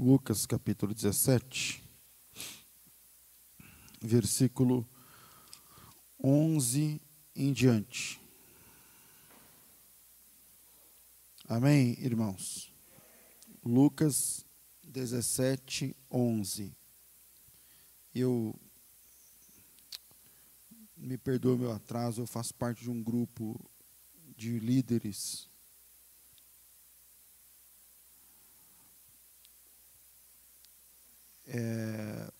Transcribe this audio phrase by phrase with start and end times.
[0.00, 1.82] Lucas capítulo 17,
[4.00, 4.88] versículo
[6.22, 7.02] 11
[7.34, 8.20] em diante.
[11.48, 12.72] Amém, irmãos?
[13.64, 14.46] Lucas
[14.84, 16.72] 17, 11.
[18.14, 18.54] Eu
[20.96, 23.68] me perdoe meu atraso, eu faço parte de um grupo
[24.36, 25.47] de líderes
[31.48, 32.30] é,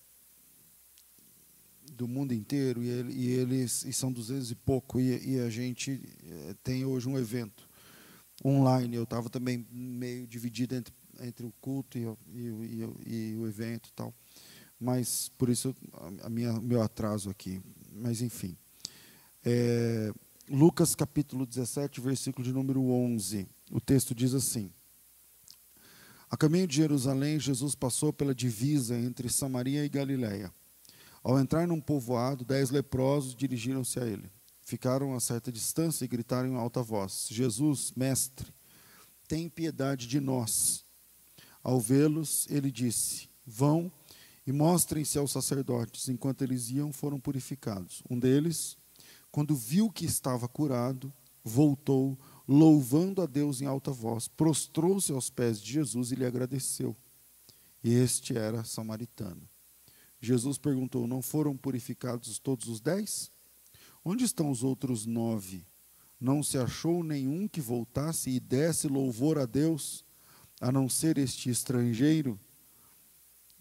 [1.92, 6.00] do mundo inteiro e, e, eles e são duzentos e pouco e, e a gente
[6.22, 7.68] é, tem hoje um evento
[8.44, 8.96] online.
[8.96, 12.04] Eu estava também meio dividido entre, entre o culto e,
[13.06, 14.14] e, o evento e tal
[14.80, 15.74] mas por isso
[16.22, 17.60] a minha meu atraso aqui.
[17.92, 18.56] Mas enfim
[19.44, 20.12] é,
[20.48, 24.70] Lucas capítulo 17 versículo de número 11 o texto diz assim
[26.30, 30.52] a caminho de Jerusalém, Jesus passou pela divisa entre Samaria e Galiléia.
[31.22, 34.30] Ao entrar num povoado, dez leprosos dirigiram-se a ele.
[34.60, 38.52] Ficaram a certa distância e gritaram em alta voz: Jesus, mestre,
[39.26, 40.84] tem piedade de nós.
[41.62, 43.90] Ao vê-los, ele disse: Vão
[44.46, 46.08] e mostrem-se aos sacerdotes.
[46.08, 48.02] Enquanto eles iam, foram purificados.
[48.08, 48.76] Um deles,
[49.30, 52.18] quando viu que estava curado, voltou,
[52.48, 56.96] louvando a Deus em alta voz, prostrou-se aos pés de Jesus e lhe agradeceu.
[57.84, 59.46] Este era samaritano.
[60.18, 63.30] Jesus perguntou: Não foram purificados todos os dez?
[64.02, 65.66] Onde estão os outros nove?
[66.18, 70.04] Não se achou nenhum que voltasse e desse louvor a Deus,
[70.60, 72.40] a não ser este estrangeiro?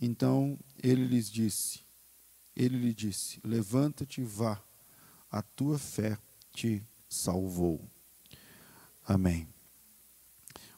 [0.01, 1.81] Então ele lhes disse:
[2.55, 4.63] Ele lhe disse: Levanta-te e vá,
[5.29, 6.17] a tua fé
[6.51, 7.79] te salvou.
[9.09, 9.47] Amém.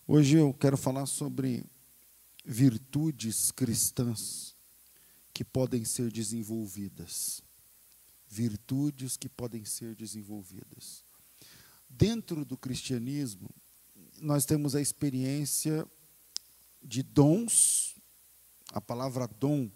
[0.06, 1.66] Hoje eu quero falar sobre
[2.46, 4.56] virtudes cristãs
[5.34, 7.42] que podem ser desenvolvidas.
[8.28, 11.04] Virtudes que podem ser desenvolvidas.
[11.90, 13.50] Dentro do cristianismo,
[14.22, 15.84] nós temos a experiência
[16.84, 17.96] de dons.
[18.72, 19.72] A palavra dom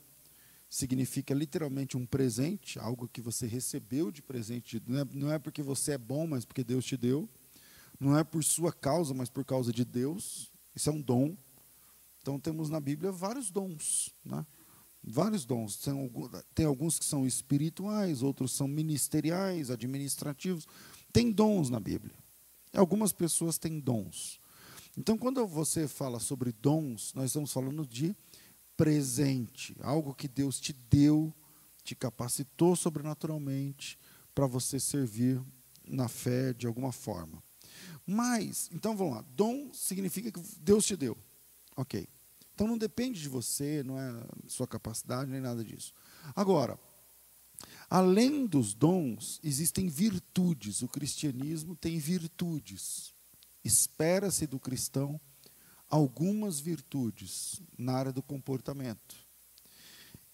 [0.70, 4.80] significa literalmente um presente, algo que você recebeu de presente.
[5.12, 7.28] Não é, é porque você é bom, mas porque Deus te deu
[8.04, 10.52] não é por sua causa, mas por causa de Deus.
[10.76, 11.36] Isso é um dom.
[12.22, 14.46] Então temos na Bíblia vários dons, né?
[15.04, 15.78] Vários dons.
[16.56, 20.66] Tem, alguns que são espirituais, outros são ministeriais, administrativos.
[21.12, 22.16] Tem dons na Bíblia.
[22.74, 24.40] Algumas pessoas têm dons.
[24.98, 28.16] Então, quando você fala sobre dons, nós estamos falando de
[28.78, 31.34] presente, algo que Deus te deu,
[31.84, 34.00] te capacitou sobrenaturalmente
[34.34, 35.42] para você servir
[35.86, 37.44] na fé de alguma forma.
[38.06, 39.26] Mas, então vamos lá.
[39.36, 41.18] Dom significa que Deus te deu.
[41.76, 42.08] Ok.
[42.54, 45.94] Então não depende de você, não é sua capacidade, nem nada disso.
[46.36, 46.80] Agora,
[47.90, 50.82] além dos dons, existem virtudes.
[50.82, 53.14] O cristianismo tem virtudes.
[53.64, 55.20] Espera-se do cristão
[55.90, 59.16] algumas virtudes na área do comportamento.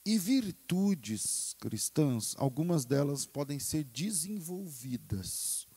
[0.06, 5.69] E virtudes cristãs, algumas delas podem ser desenvolvidas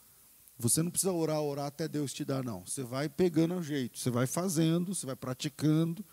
[0.59, 2.65] você não precisa orar, orar até Deus te dar, não.
[2.67, 6.05] Você vai pegando o jeito, você vai fazendo, você vai praticando.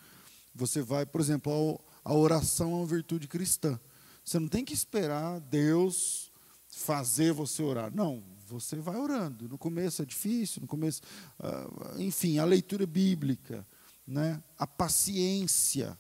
[0.56, 3.80] Você vai, por exemplo, a oração é uma virtude cristã.
[4.26, 6.32] Você não tem que esperar Deus
[6.68, 7.94] fazer você orar.
[7.94, 9.48] Não, você vai orando.
[9.48, 11.02] No começo é difícil, no começo,
[11.40, 13.66] uh, enfim, a leitura bíblica,
[14.06, 14.44] né?
[14.58, 15.98] a paciência,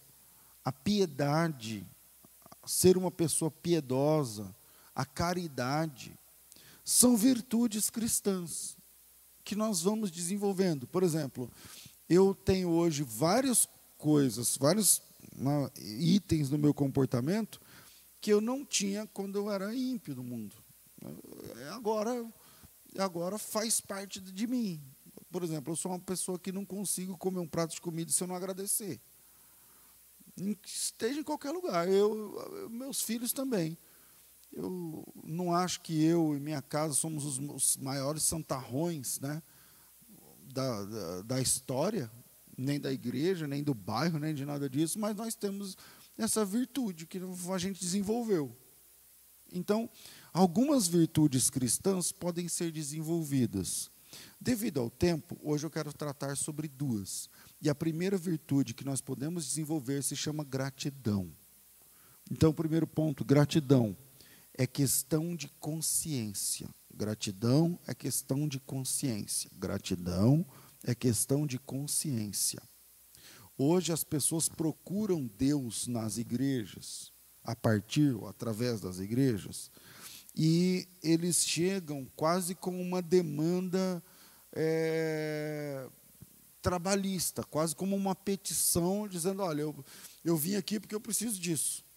[0.64, 1.88] a piedade,
[2.66, 4.54] ser uma pessoa piedosa,
[4.94, 6.19] a caridade
[6.90, 8.76] são virtudes cristãs
[9.44, 10.88] que nós vamos desenvolvendo.
[10.88, 11.48] Por exemplo,
[12.10, 15.00] eu tenho hoje várias coisas, vários
[15.78, 17.62] itens no meu comportamento
[18.20, 20.56] que eu não tinha quando eu era ímpio no mundo.
[21.76, 22.26] Agora,
[22.98, 24.82] agora faz parte de mim.
[25.32, 28.24] Por exemplo, eu sou uma pessoa que não consigo comer um prato de comida se
[28.24, 29.00] eu não agradecer.
[30.66, 31.88] Esteja em qualquer lugar.
[31.88, 33.78] Eu, meus filhos também.
[34.52, 39.42] Eu não acho que eu e minha casa somos os, os maiores santarrões né,
[40.52, 42.12] da, da, da, história,
[42.58, 45.78] nem da igreja, nem do bairro, nem de nada disso, mas nós temos
[46.18, 47.20] essa virtude que
[47.54, 48.56] a gente desenvolveu.
[49.54, 49.90] Então,
[50.34, 53.90] algumas virtudes cristãs podem ser desenvolvidas.
[54.42, 57.30] Devido ao tempo, hoje eu quero tratar sobre duas.
[57.62, 61.32] E a primeira virtude que nós podemos desenvolver se chama gratidão.
[62.32, 63.96] Então, primeiro ponto, gratidão
[64.60, 66.68] é questão de consciência.
[66.94, 69.50] Gratidão é questão de consciência.
[69.58, 70.46] Gratidão
[70.84, 72.62] é questão de consciência.
[73.58, 79.72] Hoje as pessoas procuram Deus nas igrejas, a partir ou através das igrejas,
[80.36, 84.04] e eles chegam quase com uma demanda
[84.52, 85.88] é,
[86.62, 89.86] trabalhista, quase como uma petição, dizendo: olha, eu,
[90.22, 91.88] eu vim aqui porque eu preciso disso.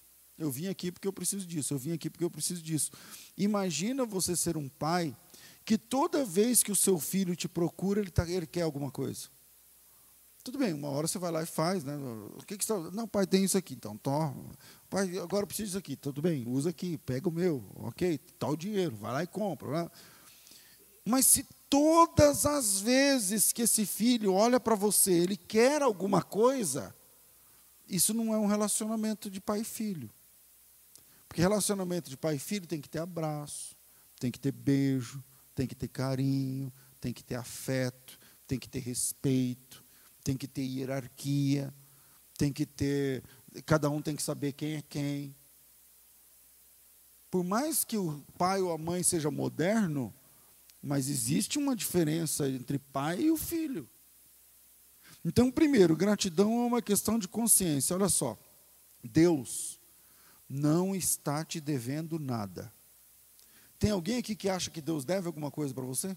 [0.42, 1.72] Eu vim aqui porque eu preciso disso.
[1.72, 2.90] Eu vim aqui porque eu preciso disso.
[3.36, 5.16] Imagina você ser um pai
[5.64, 9.28] que toda vez que o seu filho te procura, ele, tá, ele quer alguma coisa.
[10.42, 11.96] Tudo bem, uma hora você vai lá e faz, né?
[11.96, 14.34] O que, que você Não, pai, tem isso aqui, então toma.
[14.90, 15.94] Pai, agora eu preciso disso aqui.
[15.94, 19.84] Tudo bem, usa aqui, pega o meu, ok, tal dinheiro, vai lá e compra.
[19.84, 19.90] Né?
[21.04, 26.92] Mas se todas as vezes que esse filho olha para você, ele quer alguma coisa,
[27.88, 30.10] isso não é um relacionamento de pai e filho.
[31.32, 33.74] Porque relacionamento de pai e filho tem que ter abraço,
[34.20, 35.24] tem que ter beijo,
[35.54, 36.70] tem que ter carinho,
[37.00, 39.82] tem que ter afeto, tem que ter respeito,
[40.22, 41.72] tem que ter hierarquia,
[42.36, 43.24] tem que ter.
[43.64, 45.34] Cada um tem que saber quem é quem.
[47.30, 50.12] Por mais que o pai ou a mãe seja moderno,
[50.82, 53.88] mas existe uma diferença entre pai e o filho.
[55.24, 57.96] Então, primeiro, gratidão é uma questão de consciência.
[57.96, 58.38] Olha só,
[59.02, 59.80] Deus
[60.52, 62.70] não está te devendo nada.
[63.78, 66.16] Tem alguém aqui que acha que Deus deve alguma coisa para você?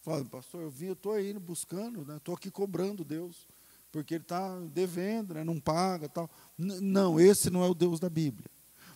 [0.00, 2.38] Fala, pastor, eu vim, eu estou aí buscando, estou né?
[2.38, 3.48] aqui cobrando Deus,
[3.90, 5.42] porque Ele está devendo, né?
[5.42, 6.30] não paga tal.
[6.56, 8.48] N não, esse não é o Deus da Bíblia.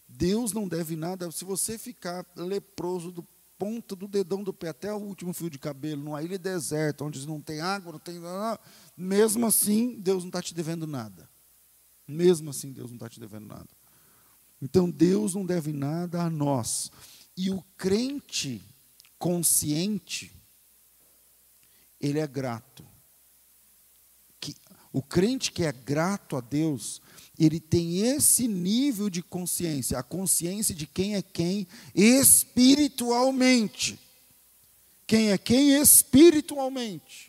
[0.06, 1.28] Deus não deve nada.
[1.32, 3.26] Se você ficar leproso do
[3.58, 7.26] ponta do dedão do pé até o último fio de cabelo, numa ilha deserta, onde
[7.26, 8.20] não tem água, não tem.
[8.96, 11.28] Mesmo assim, Deus não está te devendo nada.
[12.06, 13.77] Mesmo assim, Deus não está te devendo nada.
[14.60, 16.90] Então, Deus não deve nada a nós.
[17.36, 18.62] E o crente
[19.18, 20.32] consciente,
[22.00, 22.84] ele é grato.
[24.40, 24.54] Que,
[24.92, 27.00] o crente que é grato a Deus,
[27.38, 33.98] ele tem esse nível de consciência, a consciência de quem é quem espiritualmente.
[35.06, 37.27] Quem é quem espiritualmente.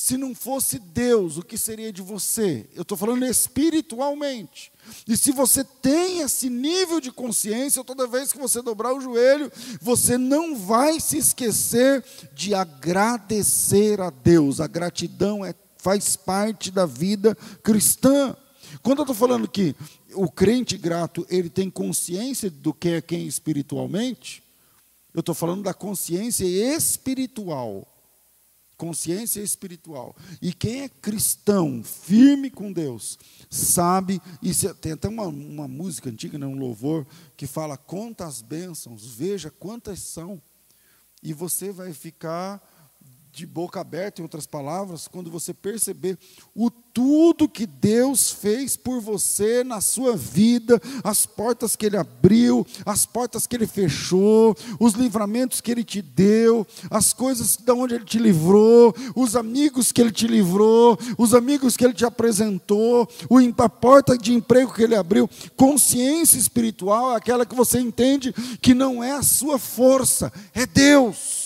[0.00, 2.68] Se não fosse Deus, o que seria de você?
[2.72, 4.70] Eu estou falando espiritualmente.
[5.08, 9.50] E se você tem esse nível de consciência, toda vez que você dobrar o joelho,
[9.82, 14.60] você não vai se esquecer de agradecer a Deus.
[14.60, 18.36] A gratidão é, faz parte da vida cristã.
[18.84, 19.74] Quando eu estou falando que
[20.14, 24.44] o crente grato ele tem consciência do que é quem espiritualmente,
[25.12, 27.97] eu estou falando da consciência espiritual
[28.78, 30.16] consciência espiritual.
[30.40, 33.18] E quem é cristão, firme com Deus,
[33.50, 38.40] sabe, e tem até uma, uma música antiga, né, um louvor, que fala: conta as
[38.40, 40.40] bênçãos, veja quantas são,
[41.22, 42.62] e você vai ficar
[43.38, 46.18] de boca aberta, em outras palavras, quando você perceber
[46.56, 52.66] o tudo que Deus fez por você na sua vida, as portas que Ele abriu,
[52.84, 57.94] as portas que Ele fechou, os livramentos que Ele te deu, as coisas de onde
[57.94, 63.08] Ele te livrou, os amigos que Ele te livrou, os amigos que Ele te apresentou,
[63.58, 65.30] a porta de emprego que Ele abriu.
[65.56, 71.37] Consciência espiritual é aquela que você entende que não é a sua força, é Deus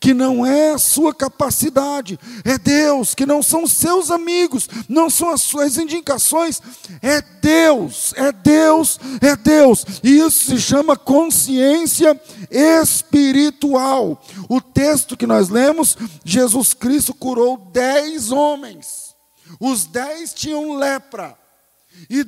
[0.00, 5.30] que não é a sua capacidade, é Deus, que não são seus amigos, não são
[5.30, 6.60] as suas indicações,
[7.02, 14.22] é Deus, é Deus, é Deus, e isso se chama consciência espiritual.
[14.48, 19.14] O texto que nós lemos, Jesus Cristo curou dez homens,
[19.60, 21.36] os dez tinham lepra,
[22.10, 22.26] e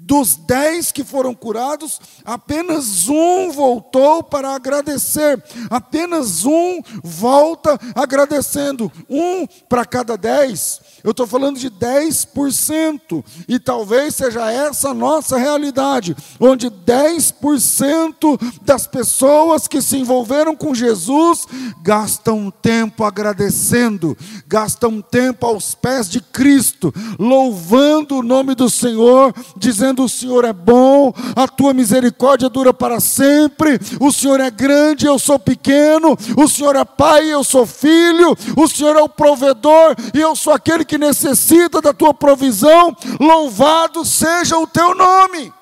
[0.00, 5.42] dos dez que foram curados, apenas um voltou para agradecer.
[5.68, 8.90] Apenas um volta agradecendo.
[9.10, 10.80] Um para cada dez.
[11.02, 13.24] Eu estou falando de 10%.
[13.48, 20.74] E talvez seja essa a nossa realidade, onde 10% das pessoas que se envolveram com
[20.74, 21.46] Jesus
[21.82, 29.87] gastam tempo agradecendo, gastam tempo aos pés de Cristo, louvando o nome do Senhor, dizendo
[29.88, 35.06] dizendo: O Senhor é bom, a tua misericórdia dura para sempre, o Senhor é grande,
[35.06, 39.96] eu sou pequeno, o Senhor é pai, eu sou filho, o Senhor é o provedor
[40.14, 42.96] e eu sou aquele que necessita da tua provisão.
[43.20, 45.52] Louvado seja o teu nome.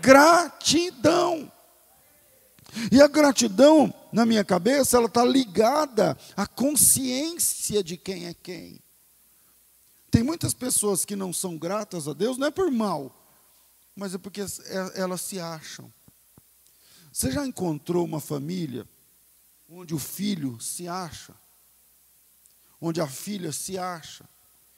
[0.00, 1.50] Gratidão.
[2.90, 8.81] E a gratidão, na minha cabeça, ela está ligada à consciência de quem é quem.
[10.12, 13.12] Tem muitas pessoas que não são gratas a Deus, não é por mal,
[13.96, 14.46] mas é porque é,
[14.94, 15.92] elas se acham.
[17.12, 18.88] Você já encontrou uma família
[19.68, 21.34] onde o filho se acha?
[22.80, 24.24] Onde a filha se acha?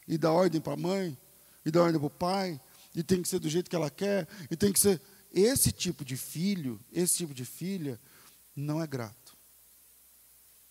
[0.06, 1.16] e dá ordem para a mãe,
[1.64, 2.60] e dá ordem para o pai,
[2.94, 5.00] e tem que ser do jeito que ela quer, e tem que ser.
[5.32, 7.98] Esse tipo de filho, esse tipo de filha,
[8.54, 9.36] não é grato.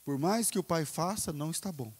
[0.05, 1.93] Por mais que o pai faça, não está bom.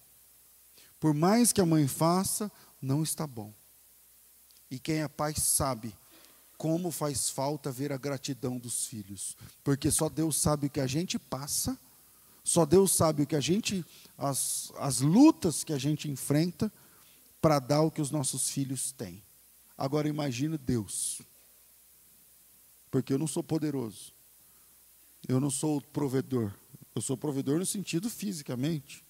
[1.03, 2.49] Por mais que a mãe faça,
[2.81, 3.53] não está bom.
[4.71, 5.93] E quem é pai sabe
[6.57, 10.87] como faz falta ver a gratidão dos filhos, porque só Deus sabe o que a
[10.87, 11.77] gente passa,
[12.41, 13.85] só Deus sabe o que a gente,
[14.17, 16.71] as, as lutas que a gente enfrenta
[17.41, 19.21] para dar o que os nossos filhos têm.
[19.77, 21.21] Agora imagine Deus,
[22.89, 24.13] porque eu não sou poderoso,
[25.27, 26.53] eu não sou provedor,
[26.95, 29.03] eu sou provedor no sentido fisicamente,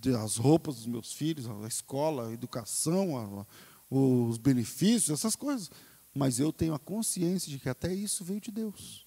[0.00, 3.46] das roupas dos meus filhos, a escola, a educação,
[3.90, 5.70] os benefícios, essas coisas.
[6.14, 9.06] Mas eu tenho a consciência de que até isso veio de Deus.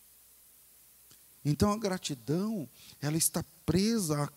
[1.43, 2.67] Então a gratidão,
[3.01, 4.29] ela está presa, a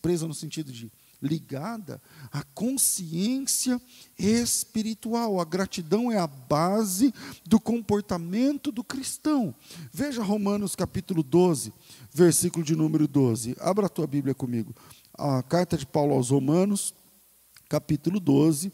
[0.00, 2.00] presa no sentido de ligada
[2.30, 3.80] à consciência
[4.18, 5.40] espiritual.
[5.40, 7.12] A gratidão é a base
[7.44, 9.54] do comportamento do cristão.
[9.92, 11.72] Veja Romanos capítulo 12,
[12.12, 13.56] versículo de número 12.
[13.58, 14.74] Abra a tua Bíblia comigo.
[15.18, 16.94] A carta de Paulo aos Romanos,
[17.68, 18.72] capítulo 12,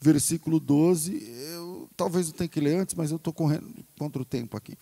[0.00, 1.22] versículo 12.
[1.54, 4.76] Eu, talvez eu tenha que ler antes, mas eu estou correndo contra o tempo aqui.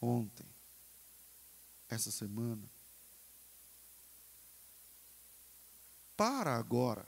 [0.00, 0.46] ontem,
[1.88, 2.62] essa semana.
[6.16, 7.04] Para agora.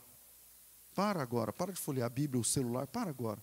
[0.93, 1.53] Para agora.
[1.53, 2.85] Para de folhear a Bíblia, o celular.
[2.85, 3.41] Para agora.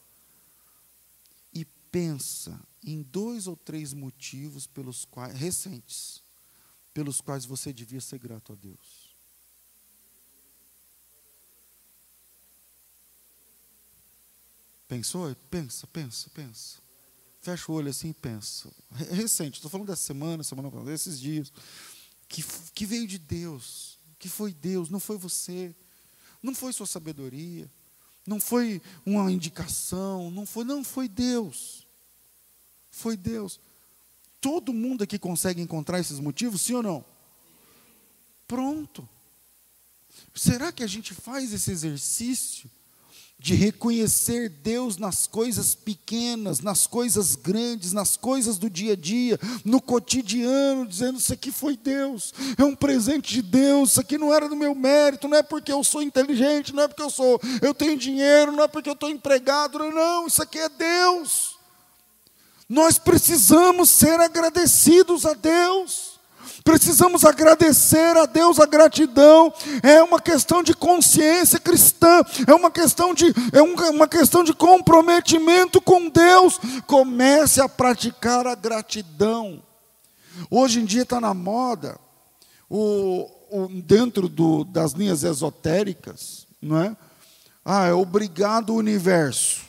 [1.51, 6.23] E pensa em dois ou três motivos pelos quais recentes,
[6.93, 8.98] pelos quais você devia ser grato a Deus.
[14.89, 15.35] Pensou?
[15.51, 16.89] Pensa, pensa, pensa
[17.49, 18.71] fecha o olho assim e pensa.
[19.11, 21.53] Recente, estou falando dessa semana, semana passada, desses dias.
[22.29, 25.75] Que, que veio de Deus, que foi Deus, não foi você,
[26.43, 27.71] não foi sua sabedoria,
[28.27, 31.87] não foi uma indicação, não foi, não foi Deus.
[32.91, 33.59] Foi Deus.
[34.41, 37.05] Todo mundo aqui consegue encontrar esses motivos, sim ou não?
[38.47, 39.09] Pronto.
[40.35, 42.71] Será que a gente faz esse exercício
[43.41, 49.39] de reconhecer Deus nas coisas pequenas, nas coisas grandes, nas coisas do dia a dia,
[49.65, 54.35] no cotidiano, dizendo: Isso aqui foi Deus, é um presente de Deus, isso aqui não
[54.35, 57.41] era do meu mérito, não é porque eu sou inteligente, não é porque eu sou,
[57.63, 61.57] eu tenho dinheiro, não é porque eu estou empregado, não, isso aqui é Deus.
[62.69, 66.08] Nós precisamos ser agradecidos a Deus.
[66.69, 69.51] Precisamos agradecer a Deus a gratidão.
[69.83, 75.81] É uma questão de consciência cristã, é uma questão de é uma questão de comprometimento
[75.81, 76.61] com Deus.
[76.87, 79.63] Comece a praticar a gratidão.
[80.51, 81.99] Hoje em dia está na moda
[82.69, 86.95] o, o dentro do, das linhas esotéricas, não é?
[87.65, 89.63] Ah, é obrigado universo.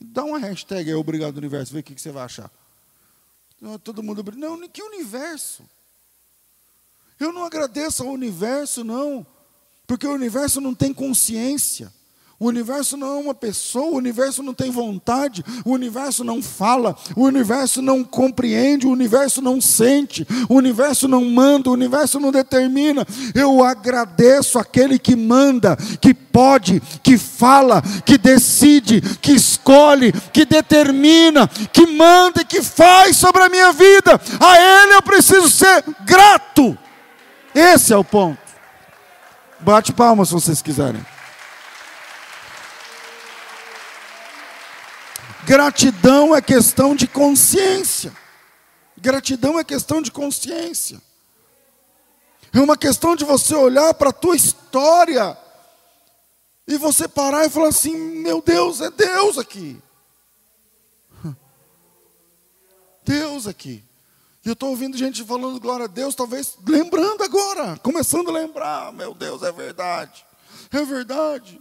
[0.00, 2.50] Dá uma hashtag aí, obrigado universo, vê o que, que você vai achar.
[3.82, 5.62] Todo mundo, não, que universo?
[7.18, 9.26] Eu não agradeço ao universo, não,
[9.86, 11.92] porque o universo não tem consciência.
[12.38, 16.96] O universo não é uma pessoa, o universo não tem vontade, o universo não fala,
[17.14, 22.32] o universo não compreende, o universo não sente, o universo não manda, o universo não
[22.32, 23.06] determina.
[23.34, 31.46] Eu agradeço aquele que manda, que pode, que fala, que decide, que escolhe, que determina,
[31.72, 34.20] que manda e que faz sobre a minha vida.
[34.40, 36.76] A Ele eu preciso ser grato.
[37.54, 38.42] Esse é o ponto.
[39.60, 41.04] Bate palmas se vocês quiserem.
[45.44, 48.12] Gratidão é questão de consciência.
[48.96, 51.00] Gratidão é questão de consciência.
[52.52, 55.36] É uma questão de você olhar para a tua história
[56.66, 59.80] e você parar e falar assim: meu Deus, é Deus aqui.
[63.04, 63.84] Deus aqui.
[64.44, 68.92] E eu estou ouvindo gente falando glória a Deus, talvez lembrando agora, começando a lembrar,
[68.92, 70.24] meu Deus, é verdade.
[70.70, 71.60] É verdade.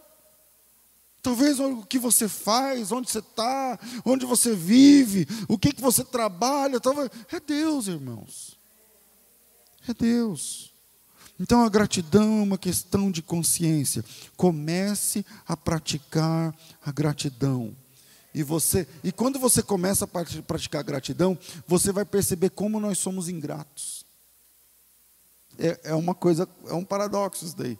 [1.21, 6.03] Talvez o que você faz, onde você está, onde você vive, o que, que você
[6.03, 7.09] trabalha, talvez.
[7.31, 8.59] É Deus, irmãos.
[9.87, 10.73] É Deus.
[11.39, 14.03] Então a gratidão é uma questão de consciência.
[14.35, 16.53] Comece a praticar
[16.85, 17.73] a gratidão.
[18.33, 21.37] E você, e quando você começa a praticar gratidão,
[21.67, 24.05] você vai perceber como nós somos ingratos.
[25.57, 27.77] É, é uma coisa, é um paradoxo isso daí.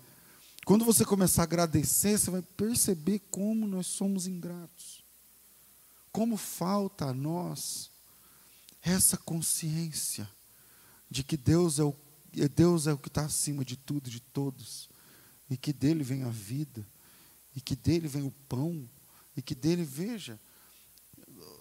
[0.65, 5.03] Quando você começar a agradecer, você vai perceber como nós somos ingratos.
[6.12, 7.89] Como falta a nós
[8.81, 10.29] essa consciência
[11.10, 11.95] de que Deus é o,
[12.55, 14.89] Deus é o que está acima de tudo, de todos,
[15.50, 16.86] e que dele vem a vida,
[17.55, 18.88] e que dele vem o pão,
[19.36, 20.40] e que dele, veja,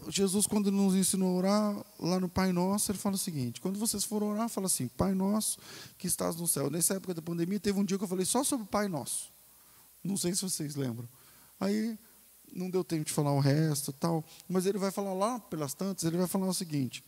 [0.08, 3.78] Jesus, quando nos ensinou a orar lá no Pai Nosso, ele fala o seguinte: quando
[3.78, 5.58] vocês forem orar, fala assim, Pai Nosso
[5.96, 6.70] que estás no céu.
[6.70, 9.32] Nessa época da pandemia, teve um dia que eu falei só sobre o Pai Nosso.
[10.02, 11.08] Não sei se vocês lembram.
[11.60, 11.98] Aí
[12.52, 16.04] não deu tempo de falar o resto tal, mas ele vai falar lá pelas tantas,
[16.04, 17.04] ele vai falar o seguinte: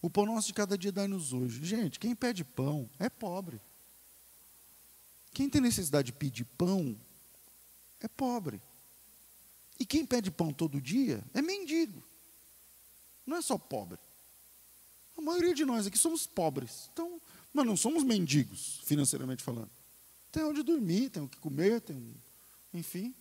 [0.00, 1.64] o pão nosso de cada dia dá-nos hoje.
[1.64, 3.60] Gente, quem pede pão é pobre.
[5.32, 6.96] Quem tem necessidade de pedir pão
[8.00, 8.60] é pobre.
[9.78, 12.02] E quem pede pão todo dia é mendigo.
[13.26, 13.98] Não é só pobre.
[15.16, 16.88] A maioria de nós aqui somos pobres.
[16.92, 17.20] Então,
[17.52, 19.70] mas não somos mendigos, financeiramente falando.
[20.30, 22.14] Tem onde dormir, tem o que comer, tem,
[22.72, 23.14] enfim.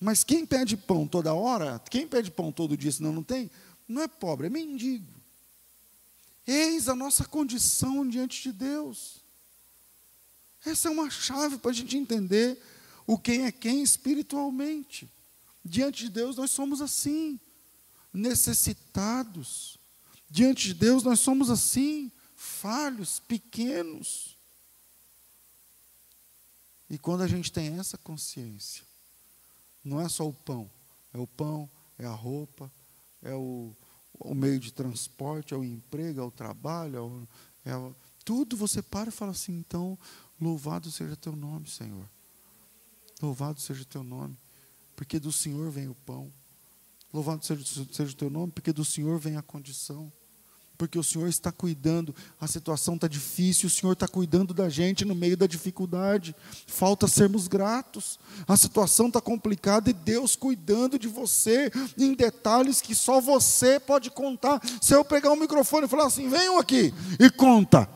[0.00, 3.50] Mas quem pede pão toda hora, quem pede pão todo dia, senão não tem,
[3.86, 5.12] não é pobre, é mendigo.
[6.46, 9.22] Eis a nossa condição diante de Deus.
[10.64, 12.60] Essa é uma chave para a gente entender
[13.06, 15.08] o quem é quem espiritualmente.
[15.64, 17.40] Diante de Deus nós somos assim,
[18.12, 19.78] necessitados.
[20.28, 24.36] Diante de Deus nós somos assim, falhos, pequenos.
[26.90, 28.84] E quando a gente tem essa consciência,
[29.82, 30.70] não é só o pão,
[31.14, 32.70] é o pão, é a roupa,
[33.22, 33.74] é o,
[34.20, 37.28] o meio de transporte, é o emprego, é o trabalho, é, o,
[37.64, 39.98] é o, tudo você para e fala assim, então,
[40.38, 42.06] louvado seja teu nome, Senhor.
[43.22, 44.36] Louvado seja teu nome
[44.96, 46.32] porque do Senhor vem o pão.
[47.12, 50.12] Louvado seja, o teu nome, porque do Senhor vem a condição.
[50.76, 55.04] Porque o Senhor está cuidando, a situação está difícil, o Senhor está cuidando da gente
[55.04, 56.34] no meio da dificuldade.
[56.66, 58.18] Falta sermos gratos.
[58.48, 64.10] A situação está complicada e Deus cuidando de você em detalhes que só você pode
[64.10, 64.60] contar.
[64.82, 67.88] Se eu pegar o microfone e falar assim: venham aqui e conta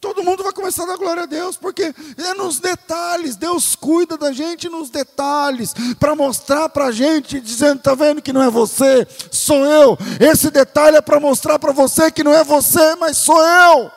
[0.00, 4.16] todo mundo vai começar a dar glória a Deus, porque é nos detalhes, Deus cuida
[4.16, 8.50] da gente nos detalhes, para mostrar para a gente, dizendo: está vendo que não é
[8.50, 9.96] você, sou eu.
[10.20, 13.90] Esse detalhe é para mostrar para você que não é você, mas sou eu.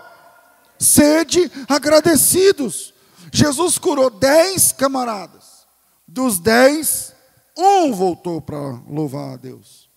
[0.78, 2.94] Sede agradecidos.
[3.32, 5.68] Jesus curou dez camaradas,
[6.08, 7.14] dos dez,
[7.56, 8.58] um voltou para
[8.88, 9.90] louvar a Deus,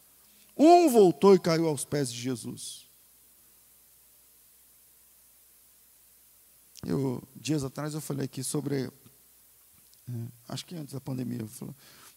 [0.56, 2.81] um voltou e caiu aos pés de Jesus.
[6.86, 8.90] Eu, dias atrás eu falei aqui sobre,
[10.08, 10.12] é,
[10.48, 11.74] acho que antes da pandemia, falei,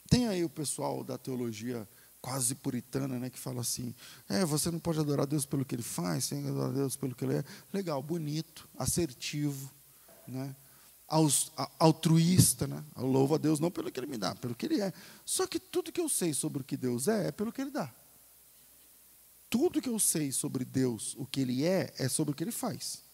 [0.10, 1.88] tem aí o pessoal da teologia
[2.22, 3.94] quase puritana, né, que fala assim,
[4.28, 7.14] é, você não pode adorar Deus pelo que ele faz, tem que adorar Deus pelo
[7.14, 7.44] que ele é.
[7.72, 9.72] Legal, bonito, assertivo,
[10.28, 10.56] né,
[11.78, 12.84] altruísta, né?
[12.98, 14.92] Eu louvo a Deus não pelo que ele me dá, pelo que ele é.
[15.24, 17.70] Só que tudo que eu sei sobre o que Deus é, é pelo que ele
[17.70, 17.94] dá.
[19.48, 22.52] Tudo que eu sei sobre Deus, o que ele é, é sobre o que ele
[22.52, 23.05] faz.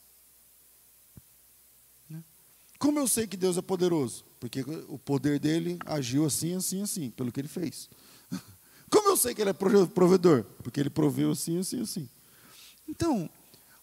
[2.82, 4.26] Como eu sei que Deus é poderoso?
[4.40, 7.88] Porque o poder dele agiu assim, assim, assim, pelo que ele fez.
[8.90, 10.44] Como eu sei que ele é provedor?
[10.64, 12.10] Porque ele proveu assim, assim, assim.
[12.90, 13.30] Então,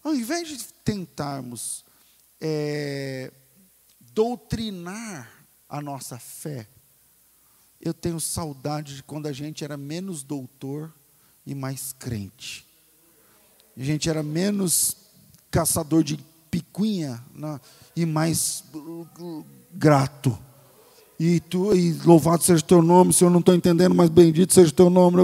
[0.03, 1.85] ao invés de tentarmos
[2.41, 3.31] é,
[4.01, 6.67] doutrinar a nossa fé,
[7.79, 10.93] eu tenho saudade de quando a gente era menos doutor
[11.45, 12.67] e mais crente.
[13.77, 14.97] A gente era menos
[15.49, 16.17] caçador de
[16.49, 17.59] picuinha na,
[17.95, 18.63] e mais
[19.73, 20.37] grato.
[21.19, 24.69] E, tu, e louvado seja o teu nome, Senhor, não estou entendendo, mas bendito seja
[24.69, 25.17] o teu nome.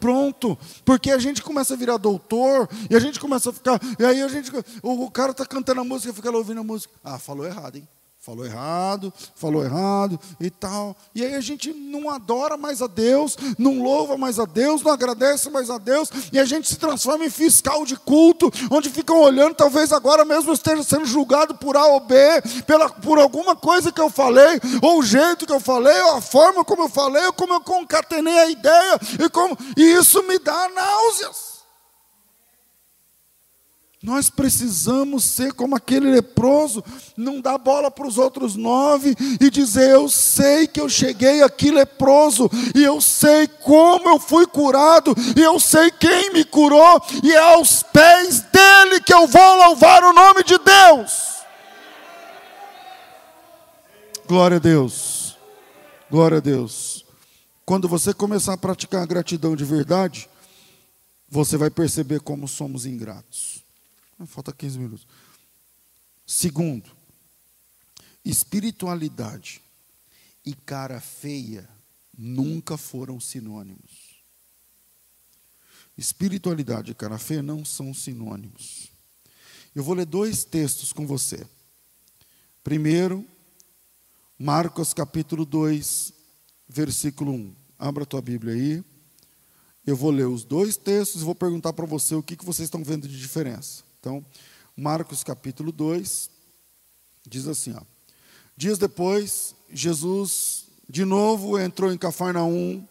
[0.00, 3.78] Pronto, porque a gente começa a virar doutor, e a gente começa a ficar.
[3.98, 4.50] E aí a gente.
[4.82, 6.94] O, o cara está cantando a música, fica lá ouvindo a música.
[7.04, 7.86] Ah, falou errado, hein?
[8.28, 10.94] Falou errado, falou errado e tal.
[11.14, 14.92] E aí a gente não adora mais a Deus, não louva mais a Deus, não
[14.92, 19.22] agradece mais a Deus, e a gente se transforma em fiscal de culto, onde ficam
[19.22, 22.14] olhando, talvez agora mesmo esteja sendo julgado por A ou B,
[22.66, 26.20] pela, por alguma coisa que eu falei, ou o jeito que eu falei, ou a
[26.20, 30.38] forma como eu falei, ou como eu concatenei a ideia, e, como, e isso me
[30.38, 31.57] dá náuseas.
[34.00, 36.84] Nós precisamos ser como aquele leproso,
[37.16, 41.72] não dar bola para os outros nove e dizer: Eu sei que eu cheguei aqui
[41.72, 47.32] leproso, e eu sei como eu fui curado, e eu sei quem me curou, e
[47.32, 51.38] é aos pés dele que eu vou louvar o nome de Deus.
[54.28, 55.36] Glória a Deus,
[56.08, 57.04] glória a Deus.
[57.66, 60.30] Quando você começar a praticar a gratidão de verdade,
[61.28, 63.57] você vai perceber como somos ingratos.
[64.26, 65.06] Falta 15 minutos.
[66.26, 66.90] Segundo,
[68.24, 69.62] espiritualidade
[70.44, 71.68] e cara feia
[72.16, 74.22] nunca foram sinônimos.
[75.96, 78.90] Espiritualidade e cara feia não são sinônimos.
[79.74, 81.46] Eu vou ler dois textos com você.
[82.62, 83.24] Primeiro,
[84.38, 86.12] Marcos capítulo 2,
[86.68, 87.54] versículo 1.
[87.78, 88.84] Abra a tua Bíblia aí.
[89.86, 92.66] Eu vou ler os dois textos e vou perguntar para você o que, que vocês
[92.66, 93.87] estão vendo de diferença.
[94.08, 94.24] Então,
[94.74, 96.30] Marcos capítulo 2
[97.28, 97.82] diz assim: ó,
[98.56, 102.88] Dias depois, Jesus de novo entrou em Cafarnaum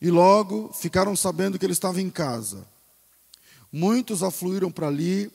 [0.00, 2.66] e logo ficaram sabendo que ele estava em casa.
[3.70, 5.30] Muitos afluíram para ali,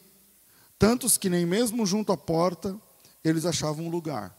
[0.79, 2.75] tantos que nem mesmo junto à porta
[3.23, 4.35] eles achavam um lugar.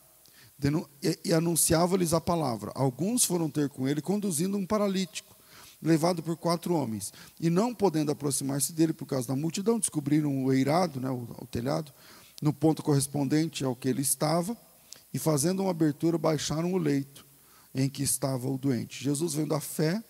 [1.24, 2.72] E anunciava-lhes a palavra.
[2.74, 5.35] Alguns foram ter com ele conduzindo um paralítico
[5.80, 7.12] levado por quatro homens.
[7.40, 11.46] E não podendo aproximar-se dele por causa da multidão, descobriram o eirado, né, o, o
[11.46, 11.92] telhado,
[12.42, 14.56] no ponto correspondente ao que ele estava,
[15.12, 17.26] e fazendo uma abertura, baixaram o leito
[17.74, 19.02] em que estava o doente.
[19.02, 20.02] Jesus, vendo a fé,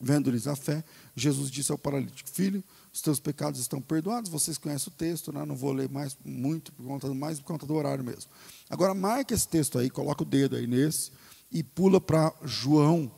[0.00, 4.30] vendo-lhes a fé, Jesus disse ao paralítico: Filho, os teus pecados estão perdoados.
[4.30, 5.44] Vocês conhecem o texto, né?
[5.44, 8.30] não vou ler mais muito, por conta, mais por conta do horário mesmo.
[8.68, 11.12] Agora, marque esse texto aí, coloca o dedo aí nesse,
[11.50, 13.10] e pula para João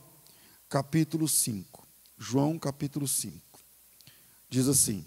[0.73, 1.87] capítulo 5.
[2.17, 3.39] João, capítulo 5.
[4.49, 5.05] Diz assim: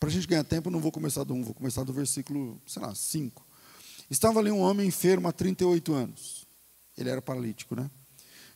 [0.00, 2.82] para a gente ganhar tempo, não vou começar do 1, vou começar do versículo, sei
[2.82, 3.46] lá, 5.
[4.10, 6.44] Estava ali um homem enfermo há 38 anos.
[6.98, 7.88] Ele era paralítico, né?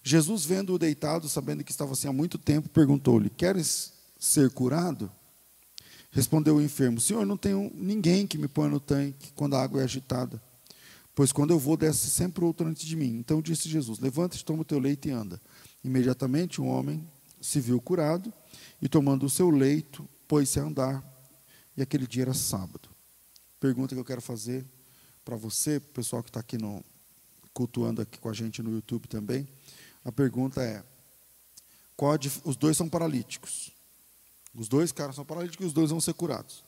[0.03, 5.09] Jesus, vendo-o deitado, sabendo que estava assim há muito tempo, perguntou-lhe: Queres ser curado?
[6.11, 9.83] Respondeu o enfermo: Senhor, não tenho ninguém que me ponha no tanque quando a água
[9.83, 10.43] é agitada.
[11.15, 13.19] Pois quando eu vou, desce sempre outro antes de mim.
[13.19, 15.41] Então disse Jesus: Levanta-te, toma o teu leito e anda.
[15.83, 17.07] Imediatamente o homem
[17.41, 18.33] se viu curado
[18.83, 21.05] e, tomando o seu leito, pôs-se a andar.
[21.77, 22.89] E aquele dia era sábado.
[23.61, 24.65] Pergunta que eu quero fazer
[25.25, 26.85] para você, pessoal que está aqui no,
[27.53, 29.47] cultuando aqui com a gente no YouTube também.
[30.05, 30.83] A pergunta é:
[31.97, 33.71] qual a, os dois são paralíticos.
[34.55, 36.65] Os dois caras são paralíticos e os dois vão ser curados.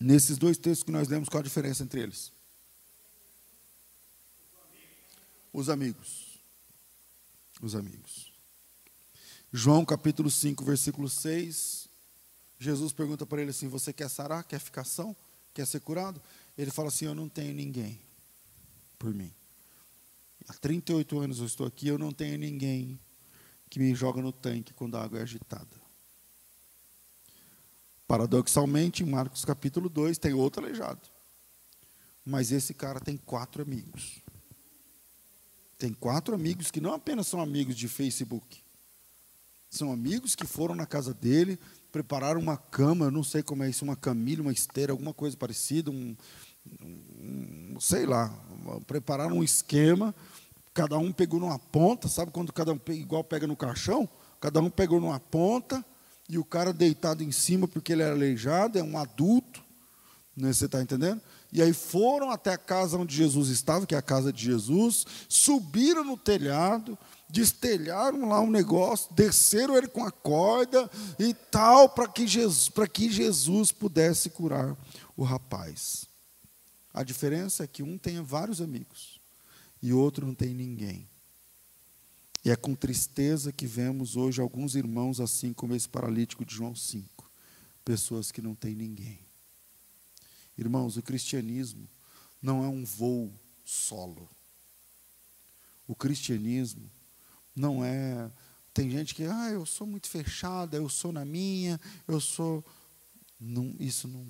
[0.00, 2.32] Nesses dois textos que nós lemos, qual a diferença entre eles?
[5.52, 6.23] Os amigos
[7.66, 8.32] os amigos.
[9.52, 11.88] João capítulo 5, versículo 6.
[12.58, 14.44] Jesus pergunta para ele assim: Você quer sarar?
[14.44, 15.14] Quer ficar são?
[15.52, 16.20] Quer ser curado?
[16.58, 18.00] Ele fala assim: Eu não tenho ninguém
[18.98, 19.32] por mim.
[20.48, 22.98] Há 38 anos eu estou aqui, eu não tenho ninguém
[23.70, 25.84] que me joga no tanque quando a água é agitada.
[28.06, 31.00] Paradoxalmente, em Marcos capítulo 2, tem outro aleijado.
[32.24, 34.23] Mas esse cara tem quatro amigos.
[35.84, 38.62] Tem quatro amigos que não apenas são amigos de Facebook,
[39.68, 41.58] são amigos que foram na casa dele,
[41.92, 45.90] prepararam uma cama, não sei como é isso, uma camilha, uma esteira, alguma coisa parecida,
[45.90, 46.16] um,
[46.80, 48.34] um sei lá,
[48.86, 50.14] prepararam um esquema,
[50.72, 54.08] cada um pegou numa ponta, sabe quando cada um igual pega no caixão?
[54.40, 55.84] Cada um pegou numa ponta
[56.30, 59.62] e o cara deitado em cima porque ele era aleijado, é um adulto,
[60.36, 61.20] você está entendendo?
[61.52, 65.06] E aí foram até a casa onde Jesus estava, que é a casa de Jesus,
[65.28, 72.08] subiram no telhado, destelharam lá um negócio, desceram ele com a corda e tal, para
[72.08, 74.76] que, Jesus, que Jesus pudesse curar
[75.16, 76.06] o rapaz.
[76.92, 79.20] A diferença é que um tem vários amigos
[79.80, 81.08] e outro não tem ninguém.
[82.44, 86.74] E é com tristeza que vemos hoje alguns irmãos assim como esse paralítico de João
[86.74, 87.30] 5,
[87.84, 89.20] pessoas que não têm ninguém.
[90.56, 91.88] Irmãos, o cristianismo
[92.40, 93.32] não é um voo
[93.64, 94.28] solo.
[95.86, 96.90] O cristianismo
[97.54, 98.30] não é.
[98.72, 102.64] Tem gente que, ah, eu sou muito fechada, eu sou na minha, eu sou.
[103.38, 104.26] Não, isso não,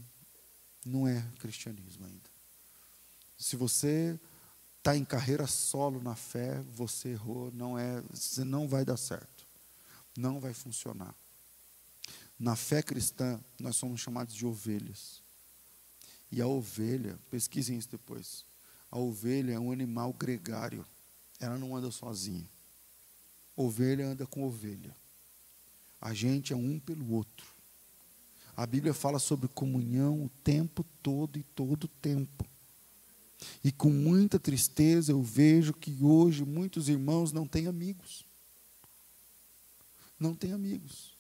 [0.85, 2.31] não é cristianismo ainda.
[3.39, 4.19] Se você
[4.79, 9.47] está em carreira solo na fé, você errou, não é, você não vai dar certo.
[10.17, 11.15] Não vai funcionar.
[12.39, 15.24] Na fé cristã, nós somos chamados de ovelhas.
[16.35, 18.45] E a ovelha, pesquisem isso depois.
[18.91, 20.85] A ovelha é um animal gregário.
[21.39, 22.49] Ela não anda sozinha.
[23.55, 24.93] Ovelha anda com ovelha.
[26.01, 27.47] A gente é um pelo outro.
[28.57, 32.45] A Bíblia fala sobre comunhão o tempo todo e todo tempo.
[33.63, 38.25] E com muita tristeza eu vejo que hoje muitos irmãos não têm amigos.
[40.19, 41.15] Não têm amigos.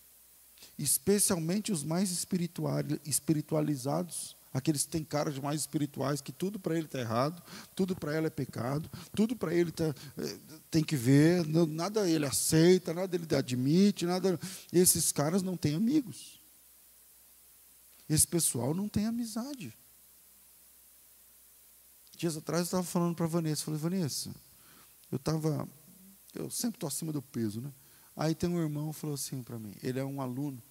[0.76, 6.86] Especialmente os mais espiritualizados, aqueles que têm cara de mais espirituais, que tudo para ele
[6.86, 7.42] está errado,
[7.74, 10.38] tudo para ela é pecado, tudo para ele tá, eh,
[10.70, 14.38] tem que ver, nada ele aceita, nada ele admite, nada.
[14.72, 16.40] Esses caras não têm amigos.
[18.08, 19.76] Esse pessoal não tem amizade.
[22.16, 24.32] Dias atrás eu estava falando para a Vanessa, falei, Vanessa,
[25.10, 25.68] eu estava,
[26.32, 27.72] eu sempre estou acima do peso, né?
[28.16, 30.62] Aí tem um irmão que falou assim para mim, ele é um aluno,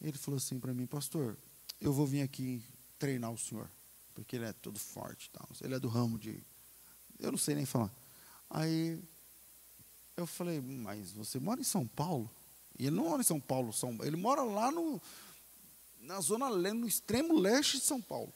[0.00, 1.36] ele falou assim para mim, pastor,
[1.80, 2.62] eu vou vir aqui
[2.98, 3.70] treinar o senhor,
[4.14, 5.48] porque ele é todo forte, tal.
[5.62, 6.42] ele é do ramo de,
[7.18, 7.92] eu não sei nem falar.
[8.48, 8.98] Aí
[10.16, 12.30] eu falei, mas você mora em São Paulo?
[12.78, 15.00] E ele não mora em São Paulo, São, ele mora lá no,
[16.00, 18.32] na zona no extremo leste de São Paulo.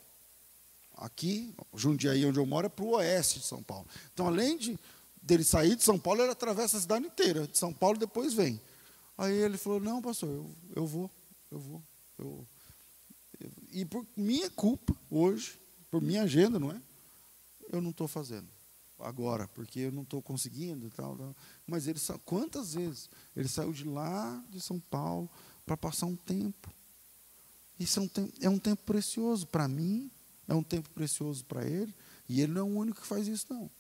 [0.97, 3.87] Aqui, Jundiaí, onde eu moro, é para o oeste de São Paulo.
[4.13, 4.79] Então, além de
[5.23, 7.47] dele sair de São Paulo, ele atravessa a cidade inteira.
[7.47, 8.61] De São Paulo depois vem.
[9.17, 11.11] Aí ele falou, não, pastor, eu, eu vou,
[11.51, 11.83] eu vou.
[12.19, 12.47] Eu, eu,
[13.73, 15.59] e por minha culpa, hoje,
[15.91, 16.81] por minha agenda, não é?
[17.71, 18.49] Eu não estou fazendo
[18.99, 21.37] agora, porque eu não estou conseguindo e tal, tal.
[21.67, 25.31] Mas ele quantas vezes ele saiu de lá de São Paulo
[25.65, 26.71] para passar um tempo
[27.81, 28.11] isso é um
[28.43, 30.11] é um tempo precioso para mim,
[30.47, 31.95] é um tempo precioso para ele,
[32.29, 33.71] e ele não é o único que faz isso, não.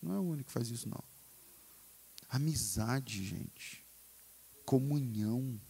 [0.00, 1.02] Não é o único que faz isso, não.
[2.28, 3.84] Amizade, gente,
[4.64, 5.60] comunhão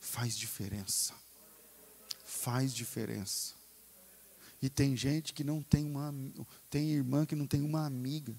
[0.00, 1.12] faz diferença.
[2.40, 3.54] Faz diferença.
[4.60, 6.14] E tem gente que não tem uma.
[6.68, 8.34] Tem irmã que não tem uma amiga.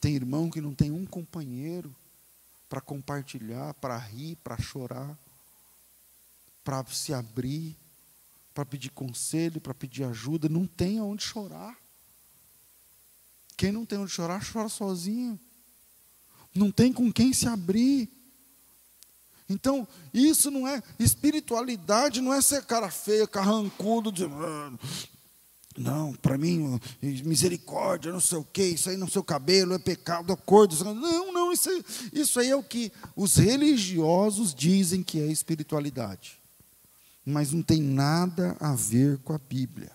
[0.00, 1.94] Tem irmão que não tem um companheiro
[2.68, 5.16] para compartilhar, para rir, para chorar
[6.64, 7.76] para se abrir,
[8.54, 11.76] para pedir conselho, para pedir ajuda, não tem aonde chorar.
[13.56, 15.38] Quem não tem onde chorar, chora sozinho.
[16.54, 18.10] Não tem com quem se abrir.
[19.52, 24.26] Então, isso não é espiritualidade, não é ser cara feia, carrancudo, de,
[25.76, 30.32] não, para mim, misericórdia, não sei o quê, isso aí no seu cabelo é pecado,
[30.32, 30.76] acordo.
[30.84, 36.42] Não, não, isso aí, isso aí é o que os religiosos dizem que é espiritualidade
[37.24, 39.92] mas não tem nada a ver com a Bíblia.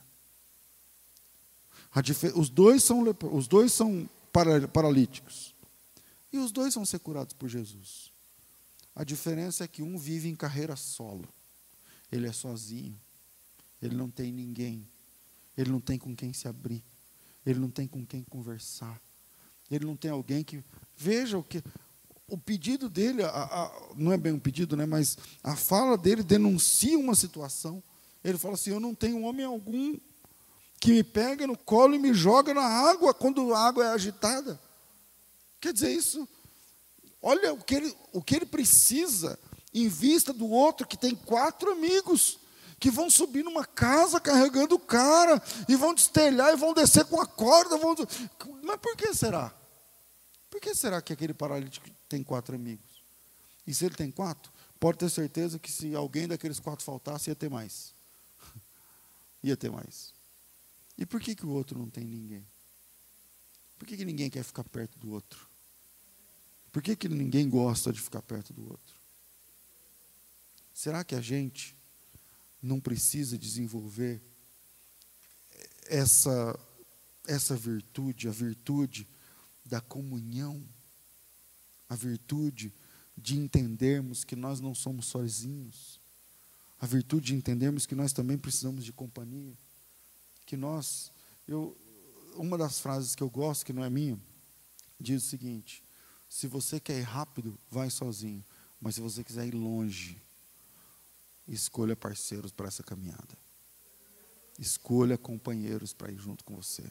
[1.93, 2.01] A
[2.35, 4.09] os, dois são, os dois são
[4.71, 5.55] paralíticos.
[6.31, 8.11] E os dois vão ser curados por Jesus.
[8.97, 11.29] A diferença é que um vive em carreira solo.
[12.11, 12.99] Ele é sozinho.
[13.79, 14.89] Ele não tem ninguém.
[15.55, 16.83] Ele não tem com quem se abrir.
[17.45, 18.99] Ele não tem com quem conversar.
[19.69, 20.63] Ele não tem alguém que.
[20.95, 21.63] Veja o que
[22.27, 26.23] o pedido dele, a, a, não é bem um pedido, né, mas a fala dele
[26.23, 27.83] denuncia uma situação.
[28.23, 29.95] Ele fala assim: Eu não tenho homem algum
[30.79, 34.59] que me pega no colo e me joga na água quando a água é agitada.
[35.61, 36.27] Quer dizer, isso.
[37.27, 39.37] Olha o que ele, o que ele precisa
[39.73, 42.39] em vista do outro que tem quatro amigos
[42.79, 47.19] que vão subir numa casa carregando o cara e vão destelhar e vão descer com
[47.19, 47.77] a corda.
[47.77, 47.97] Vão...
[48.63, 49.53] Mas por que será?
[50.49, 53.03] Por que será que aquele paralítico tem quatro amigos?
[53.67, 57.35] E se ele tem quatro, pode ter certeza que se alguém daqueles quatro faltasse, ia
[57.35, 57.93] ter mais.
[59.43, 60.13] ia ter mais.
[60.97, 62.47] E por que, que o outro não tem ninguém?
[63.77, 65.46] Por que, que ninguém quer ficar perto do outro?
[66.77, 68.95] Por que, que ninguém gosta de ficar perto do outro?
[70.71, 71.75] Será que a gente
[72.61, 74.21] não precisa desenvolver
[75.87, 76.55] essa,
[77.25, 79.07] essa virtude, a virtude
[79.65, 80.63] da comunhão,
[81.89, 82.71] a virtude
[83.17, 85.99] de entendermos que nós não somos sozinhos,
[86.79, 89.57] a virtude de entendermos que nós também precisamos de companhia,
[90.45, 91.11] que nós,
[91.47, 91.75] eu,
[92.35, 94.19] uma das frases que eu gosto, que não é minha,
[94.99, 95.86] diz o seguinte:
[96.29, 98.43] se você quer ir rápido, vai sozinho,
[98.79, 100.21] mas se você quiser ir longe,
[101.47, 103.37] escolha parceiros para essa caminhada.
[104.59, 106.83] Escolha companheiros para ir junto com você.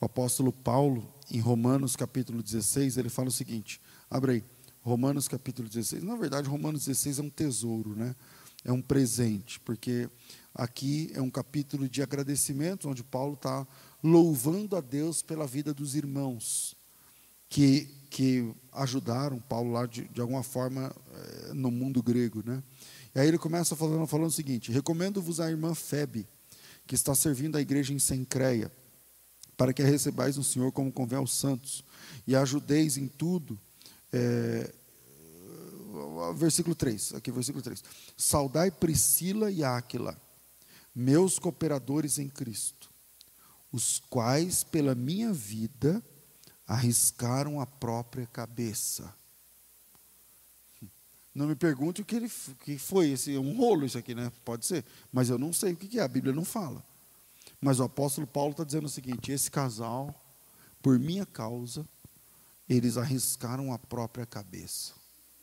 [0.00, 4.44] O apóstolo Paulo, em Romanos capítulo 16, ele fala o seguinte: abre aí,
[4.82, 6.02] Romanos capítulo 16.
[6.02, 8.14] Na verdade, Romanos 16 é um tesouro, né?
[8.62, 10.08] É um presente, porque
[10.54, 13.66] aqui é um capítulo de agradecimento, onde Paulo está
[14.02, 16.76] louvando a Deus pela vida dos irmãos
[17.48, 22.62] que, que ajudaram Paulo lá de, de alguma forma eh, no mundo grego, né?
[23.14, 26.26] E aí ele começa falando, falando o seguinte: recomendo-vos a irmã Febe,
[26.86, 28.70] que está servindo a igreja em Sencreia
[29.56, 31.82] para que a recebais no Senhor como convém aos santos,
[32.26, 33.58] e ajudeis em tudo,
[34.12, 34.72] é,
[36.36, 37.82] versículo 3, aqui versículo 3.
[38.16, 40.20] Saudai Priscila e Áquila,
[40.94, 42.90] meus cooperadores em Cristo,
[43.72, 46.02] os quais pela minha vida
[46.66, 49.14] arriscaram a própria cabeça.
[51.34, 52.30] Não me pergunte o que, ele,
[52.64, 54.32] que foi, esse, um rolo isso aqui, né?
[54.44, 56.82] Pode ser, mas eu não sei o que é, a Bíblia não fala.
[57.60, 60.14] Mas o apóstolo Paulo está dizendo o seguinte: esse casal,
[60.82, 61.86] por minha causa,
[62.68, 64.94] eles arriscaram a própria cabeça.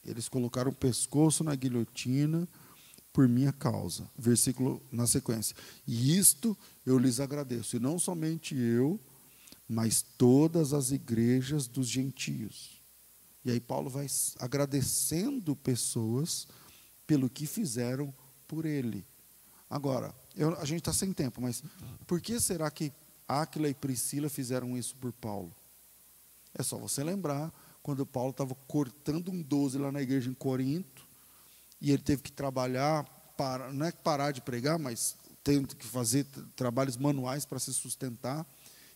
[0.04, 2.48] Eles colocaram o pescoço na guilhotina
[3.14, 4.10] por minha causa.
[4.18, 5.56] Versículo na sequência.
[5.88, 9.00] E isto eu lhes agradeço, e não somente eu,
[9.68, 12.82] mas todas as igrejas dos gentios.
[13.46, 14.08] E aí Paulo vai
[14.40, 16.48] agradecendo pessoas
[17.06, 18.14] pelo que fizeram
[18.48, 19.06] por ele.
[19.70, 21.64] Agora, eu, a gente está sem tempo, mas
[22.08, 22.92] por que será que
[23.28, 25.54] Áquila e Priscila fizeram isso por Paulo?
[26.54, 31.06] É só você lembrar quando Paulo estava cortando um 12 lá na igreja em Corinto,
[31.82, 33.04] e ele teve que trabalhar,
[33.36, 38.48] para, não é parar de pregar, mas tendo que fazer trabalhos manuais para se sustentar.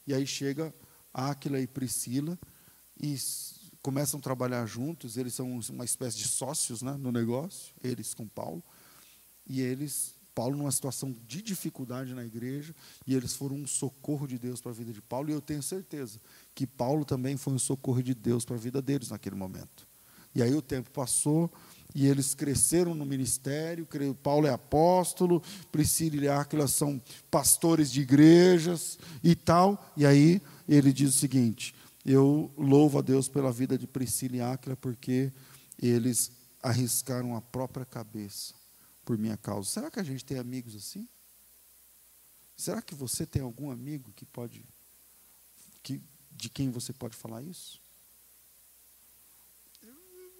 [0.08, 0.74] E aí chega
[1.14, 2.40] Áquila e Priscila
[3.00, 3.16] e
[3.82, 8.28] começam a trabalhar juntos, eles são uma espécie de sócios né, no negócio, eles com
[8.28, 8.64] Paulo,
[9.46, 14.38] e eles, Paulo numa situação de dificuldade na igreja, e eles foram um socorro de
[14.38, 16.20] Deus para a vida de Paulo, e eu tenho certeza
[16.54, 19.88] que Paulo também foi um socorro de Deus para a vida deles naquele momento.
[20.36, 21.52] E aí o tempo passou,
[21.96, 23.88] e eles cresceram no ministério.
[24.22, 29.92] Paulo é apóstolo, Priscila e Áquila são pastores de igrejas e tal.
[29.96, 31.74] E aí ele diz o seguinte:
[32.06, 35.32] eu louvo a Deus pela vida de Priscila e Áquila, porque
[35.78, 38.54] eles arriscaram a própria cabeça
[39.04, 39.70] por minha causa.
[39.70, 41.08] Será que a gente tem amigos assim?
[42.56, 44.66] Será que você tem algum amigo que pode,
[45.84, 47.80] que, de quem você pode falar isso?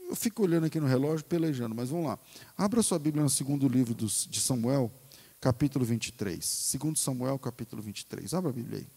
[0.08, 2.20] Eu fico olhando aqui no relógio, pelejando, mas vamos lá.
[2.58, 4.92] Abra sua Bíblia no segundo livro de Samuel,
[5.42, 6.44] capítulo 23.
[6.44, 8.34] Segundo Samuel, capítulo 23.
[8.34, 8.88] Abra a Bíblia aí.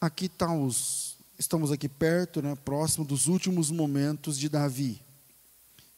[0.00, 5.00] aqui tá os, estamos aqui perto, né, próximo dos últimos momentos de Davi.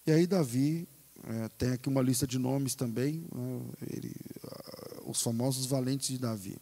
[0.07, 0.88] E aí Davi
[1.24, 3.61] é, tem aqui uma lista de nomes também, né,
[3.92, 4.14] ele,
[5.05, 6.57] os famosos valentes de Davi.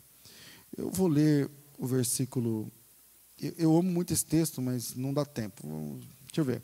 [0.77, 2.71] Eu vou ler o versículo.
[3.41, 5.99] Eu, eu amo muito esse texto, mas não dá tempo.
[6.27, 6.63] Deixa eu ver.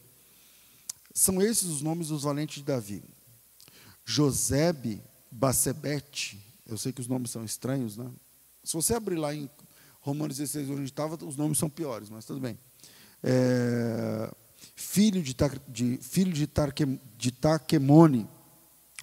[1.14, 3.02] São esses os nomes dos valentes de Davi:
[4.04, 6.40] Josebe, Bacebete.
[6.66, 8.10] Eu sei que os nomes são estranhos, né?
[8.64, 9.50] Se você abrir lá em
[10.00, 12.58] Romanos 16, onde estava, os nomes são piores, mas tudo bem.
[13.22, 14.32] É,
[14.74, 15.34] filho de,
[15.68, 18.28] de, filho de, Tarque, de Taquemone,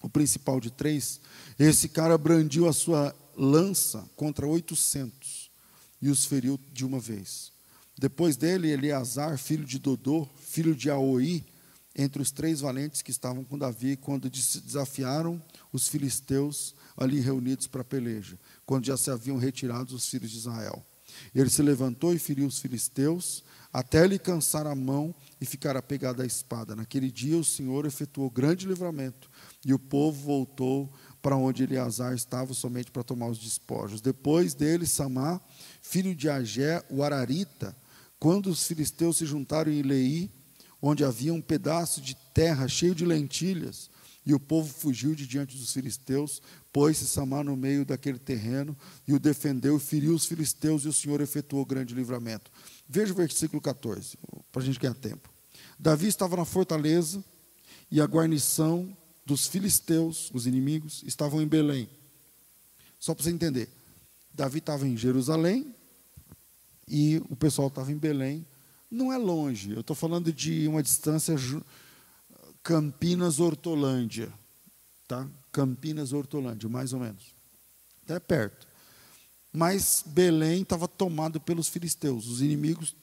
[0.02, 1.19] o principal de três,
[1.58, 5.38] esse cara brandiu a sua lança contra 800
[6.02, 7.52] e os feriu de uma vez.
[7.98, 11.44] Depois dele, Eleazar, filho de Dodô, filho de Aoi,
[11.96, 15.42] entre os três valentes que estavam com Davi, quando desafiaram
[15.74, 20.38] os filisteus ali reunidos para a peleja, quando já se haviam retirado os filhos de
[20.38, 20.86] Israel.
[21.34, 26.22] Ele se levantou e feriu os filisteus, até lhe cansar a mão e ficar apegado
[26.22, 26.76] à espada.
[26.76, 29.30] Naquele dia o Senhor efetuou grande livramento,
[29.66, 34.01] e o povo voltou para onde Eleazar estava somente para tomar os despojos.
[34.01, 35.39] Depois dele, Samá,
[35.82, 37.75] filho de Agé, o Ararita,
[38.19, 40.29] quando os filisteus se juntaram em Leí,
[40.82, 43.89] onde havia um pedaço de terra cheio de lentilhas,
[44.25, 48.77] e o povo fugiu de diante dos filisteus, pôs-se Samar no meio daquele terreno
[49.08, 52.51] e o defendeu e feriu os filisteus, e o Senhor efetuou grande livramento.
[52.88, 54.17] Veja o versículo 14,
[54.51, 55.29] para a gente ganhar tempo.
[55.79, 57.23] Davi estava na fortaleza
[57.89, 58.95] e a guarnição
[59.30, 61.88] dos filisteus, os inimigos, estavam em Belém.
[63.00, 63.70] Só para você entender.
[64.34, 65.76] Davi estava em Jerusalém
[66.88, 68.44] e o pessoal estava em Belém.
[68.89, 71.36] Não é longe, eu estou falando de uma distância
[72.63, 74.34] Campinas Hortolândia,
[75.08, 75.30] tá?
[75.52, 77.36] Campinas Hortolândia, mais ou menos.
[78.03, 78.68] Até perto.
[79.53, 82.28] Mas Belém estava tomado pelos filisteus.
[82.28, 82.95] Os inimigos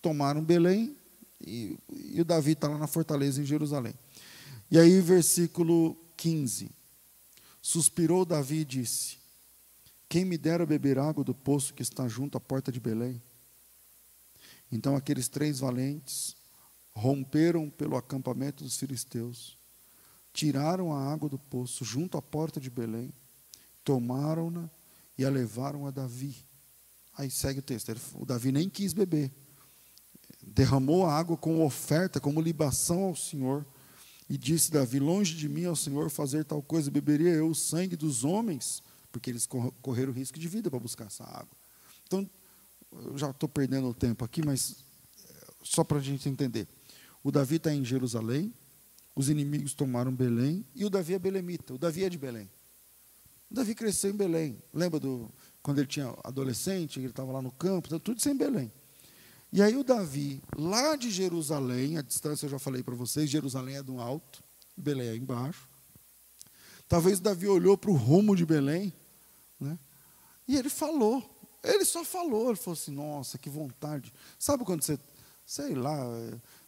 [0.00, 0.96] tomaram Belém
[1.46, 3.94] e, e o Davi está lá na fortaleza em Jerusalém.
[4.74, 6.68] E aí, versículo 15.
[7.62, 9.18] Suspirou Davi e disse:
[10.08, 13.22] Quem me dera beber água do poço que está junto à porta de Belém?
[14.72, 16.34] Então aqueles três valentes
[16.92, 19.56] romperam pelo acampamento dos filisteus,
[20.32, 23.12] tiraram a água do poço junto à porta de Belém,
[23.84, 24.68] tomaram-na
[25.16, 26.34] e a levaram a Davi.
[27.16, 27.94] Aí segue o texto.
[28.14, 29.30] O Davi nem quis beber.
[30.42, 33.64] Derramou a água com oferta, como libação ao Senhor.
[34.28, 37.96] E disse Davi: Longe de mim ao Senhor fazer tal coisa, beberia eu o sangue
[37.96, 39.46] dos homens, porque eles
[39.82, 41.56] correram risco de vida para buscar essa água.
[42.06, 42.28] Então,
[42.92, 44.76] eu já estou perdendo o tempo aqui, mas
[45.62, 46.68] só para a gente entender.
[47.22, 48.52] O Davi está em Jerusalém,
[49.14, 52.50] os inimigos tomaram Belém, e o Davi é belemita, o Davi é de Belém.
[53.50, 54.62] O Davi cresceu em Belém.
[54.72, 55.30] Lembra do
[55.62, 58.70] quando ele tinha adolescente, ele estava lá no campo, tá tudo sem Belém.
[59.54, 63.76] E aí o Davi, lá de Jerusalém, a distância eu já falei para vocês, Jerusalém
[63.76, 64.42] é do alto,
[64.76, 65.68] Belém é embaixo.
[66.88, 68.92] Talvez Davi olhou para o rumo de Belém,
[69.60, 69.78] né?
[70.48, 71.22] E ele falou.
[71.62, 74.12] Ele só falou, ele falou assim: "Nossa, que vontade".
[74.40, 74.98] Sabe quando você,
[75.46, 75.96] sei lá,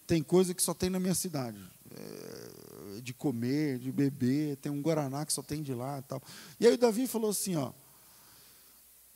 [0.07, 1.61] tem coisa que só tem na minha cidade.
[1.91, 6.23] É, de comer, de beber, tem um guaraná que só tem de lá, e tal.
[6.61, 7.73] E aí o Davi falou assim, ó,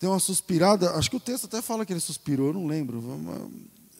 [0.01, 3.05] tem uma suspirada, acho que o texto até fala que ele suspirou, eu não lembro.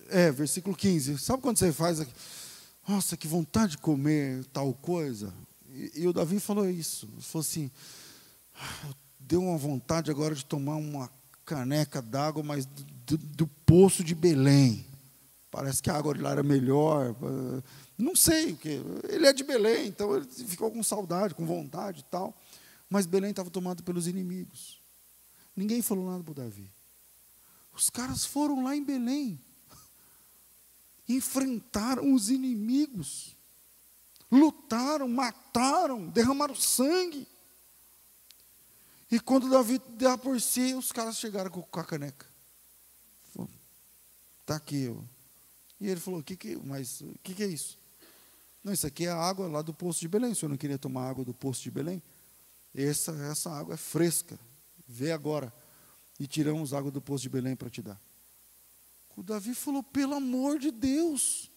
[0.09, 1.19] É, versículo 15.
[1.19, 2.11] Sabe quando você faz aqui?
[2.89, 5.31] Nossa, que vontade de comer tal coisa.
[5.69, 7.07] E, e o Davi falou isso.
[7.13, 7.71] Ele falou assim:
[8.59, 11.11] ah, deu uma vontade agora de tomar uma
[11.45, 12.65] caneca d'água, mas
[13.07, 14.87] do, do, poço de Belém.
[15.51, 17.15] Parece que a água de lá era melhor.
[17.99, 18.81] Não sei o que.
[19.07, 22.35] Ele é de Belém, então ele ficou com saudade, com vontade e tal.
[22.89, 24.80] Mas Belém estava tomado pelos inimigos.
[25.55, 26.71] Ninguém falou nada para o Davi.
[27.75, 29.41] Os caras foram lá em Belém,
[31.09, 33.37] enfrentaram os inimigos,
[34.31, 37.27] lutaram, mataram, derramaram sangue.
[39.11, 42.31] E quando Davi dá por si, os caras chegaram com a caneca.
[44.41, 45.01] Está aqui, ó.
[45.81, 47.79] E ele falou: que que, mas o que, que é isso?
[48.63, 50.33] Não, isso aqui é a água lá do poço de Belém.
[50.33, 52.03] O senhor não queria tomar água do poço de Belém?
[52.75, 54.39] Essa, essa água é fresca.
[54.91, 55.55] Vê agora.
[56.19, 57.99] E tiramos água do poço de Belém para te dar.
[59.17, 61.49] O Davi falou: pelo amor de Deus,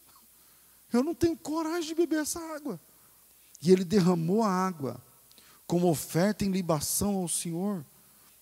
[0.91, 2.79] eu não tenho coragem de beber essa água.
[3.59, 5.03] E ele derramou a água
[5.65, 7.84] como oferta em libação ao Senhor,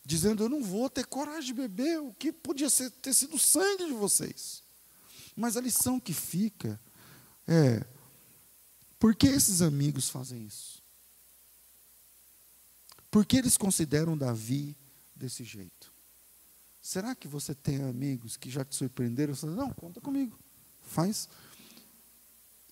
[0.03, 3.85] dizendo: Eu não vou ter coragem de beber o que podia ser, ter sido sangue
[3.85, 4.61] de vocês.
[5.35, 6.79] Mas a lição que fica
[7.47, 7.85] é:
[8.99, 10.83] por que esses amigos fazem isso?
[13.09, 14.75] Por que eles consideram Davi
[15.22, 15.93] desse jeito?
[16.82, 19.36] Será que você tem amigos que já te surpreenderam?
[19.36, 20.38] Você diz, não, conta comigo,
[20.82, 21.30] faz.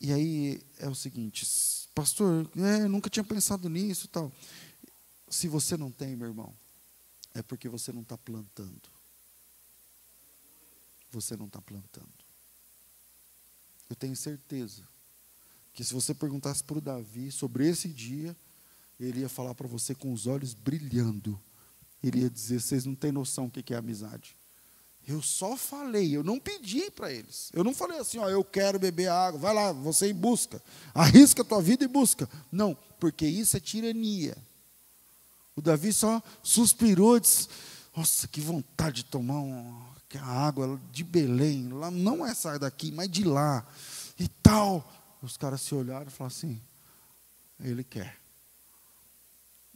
[0.02, 1.46] E aí é o seguinte,
[1.94, 4.32] pastor, é, nunca tinha pensado nisso tal.
[5.30, 6.54] Se você não tem, meu irmão,
[7.36, 8.90] é porque você não está plantando.
[11.12, 12.10] Você não está plantando.
[13.90, 14.84] Eu tenho certeza
[15.74, 18.36] que se você perguntasse para o Davi sobre esse dia,
[19.00, 21.40] ele ia falar para você com os olhos brilhando.
[22.04, 24.38] Ele ia dizer: vocês não têm noção o que é amizade.
[25.08, 27.50] Eu só falei, eu não pedi para eles.
[27.52, 30.62] Eu não falei assim, ó, eu quero beber água, vai lá, você em busca.
[30.94, 32.30] Arrisca a tua vida e busca.
[32.52, 34.38] Não, porque isso é tirania.
[35.56, 37.48] O Davi só suspirou e disse:
[37.96, 39.90] Nossa, que vontade de tomar uma,
[40.22, 43.68] água de Belém, lá não é sair daqui, mas de lá
[44.20, 44.90] e tal.
[45.22, 46.62] Os caras se olharam e falaram assim:
[47.60, 48.18] ele quer.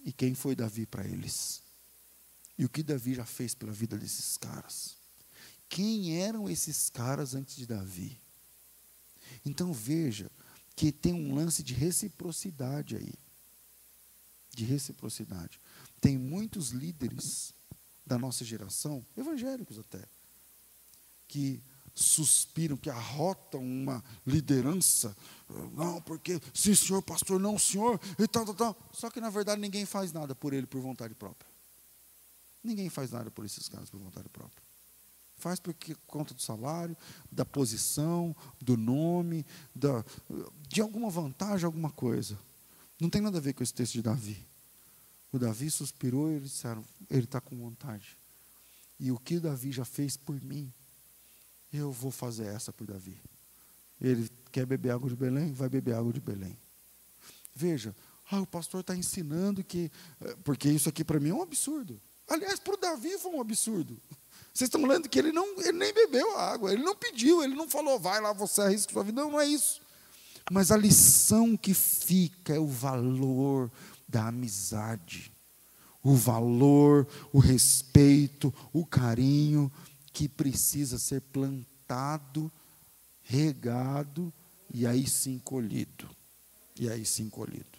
[0.05, 1.62] E quem foi Davi para eles?
[2.57, 4.95] E o que Davi já fez pela vida desses caras?
[5.67, 8.19] Quem eram esses caras antes de Davi?
[9.45, 10.29] Então veja
[10.75, 13.13] que tem um lance de reciprocidade aí.
[14.51, 15.59] De reciprocidade.
[15.99, 17.53] Tem muitos líderes
[18.05, 20.03] da nossa geração, evangélicos até,
[21.27, 21.63] que
[21.95, 25.15] suspiram, que arrotam uma liderança.
[25.73, 28.89] Não, porque sim, senhor, pastor, não, senhor, e tal, tal, tal.
[28.91, 31.52] Só que na verdade ninguém faz nada por ele por vontade própria.
[32.63, 34.63] Ninguém faz nada por esses caras por vontade própria.
[35.35, 36.95] Faz porque conta do salário,
[37.31, 39.45] da posição, do nome,
[39.75, 40.05] da,
[40.69, 42.39] de alguma vantagem, alguma coisa.
[42.99, 44.47] Não tem nada a ver com esse texto de Davi.
[45.31, 48.17] O Davi suspirou e eles disseram: ele está com vontade.
[48.99, 50.71] E o que Davi já fez por mim,
[51.73, 53.19] eu vou fazer essa por Davi.
[53.99, 56.57] Ele quer beber água de Belém, vai beber água de Belém.
[57.55, 57.95] Veja,
[58.29, 59.91] ah, o pastor está ensinando que.
[60.21, 61.99] Eh, porque isso aqui para mim é um absurdo.
[62.27, 63.99] Aliás, para o Davi foi um absurdo.
[64.53, 67.55] Vocês estão lendo que ele, não, ele nem bebeu a água, ele não pediu, ele
[67.55, 69.21] não falou, vai lá, você arrisca sua vida.
[69.21, 69.81] Não, não é isso.
[70.51, 73.71] Mas a lição que fica é o valor
[74.07, 75.31] da amizade,
[76.03, 79.71] o valor, o respeito, o carinho
[80.11, 82.51] que precisa ser plantado,
[83.21, 84.31] regado
[84.71, 86.09] e aí sim colhido.
[86.79, 87.72] E aí sim colhido.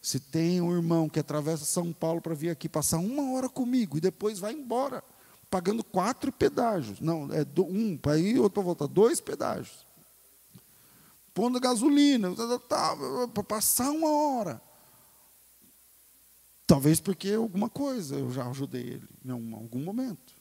[0.00, 3.98] Se tem um irmão que atravessa São Paulo para vir aqui passar uma hora comigo
[3.98, 5.02] e depois vai embora,
[5.50, 7.00] pagando quatro pedágios.
[7.00, 9.86] Não, é um para ir, outro para voltar, dois pedágios.
[11.34, 14.62] Pondo gasolina, tá, tá, tá, para passar uma hora.
[16.66, 20.34] Talvez porque alguma coisa eu já ajudei ele em algum momento.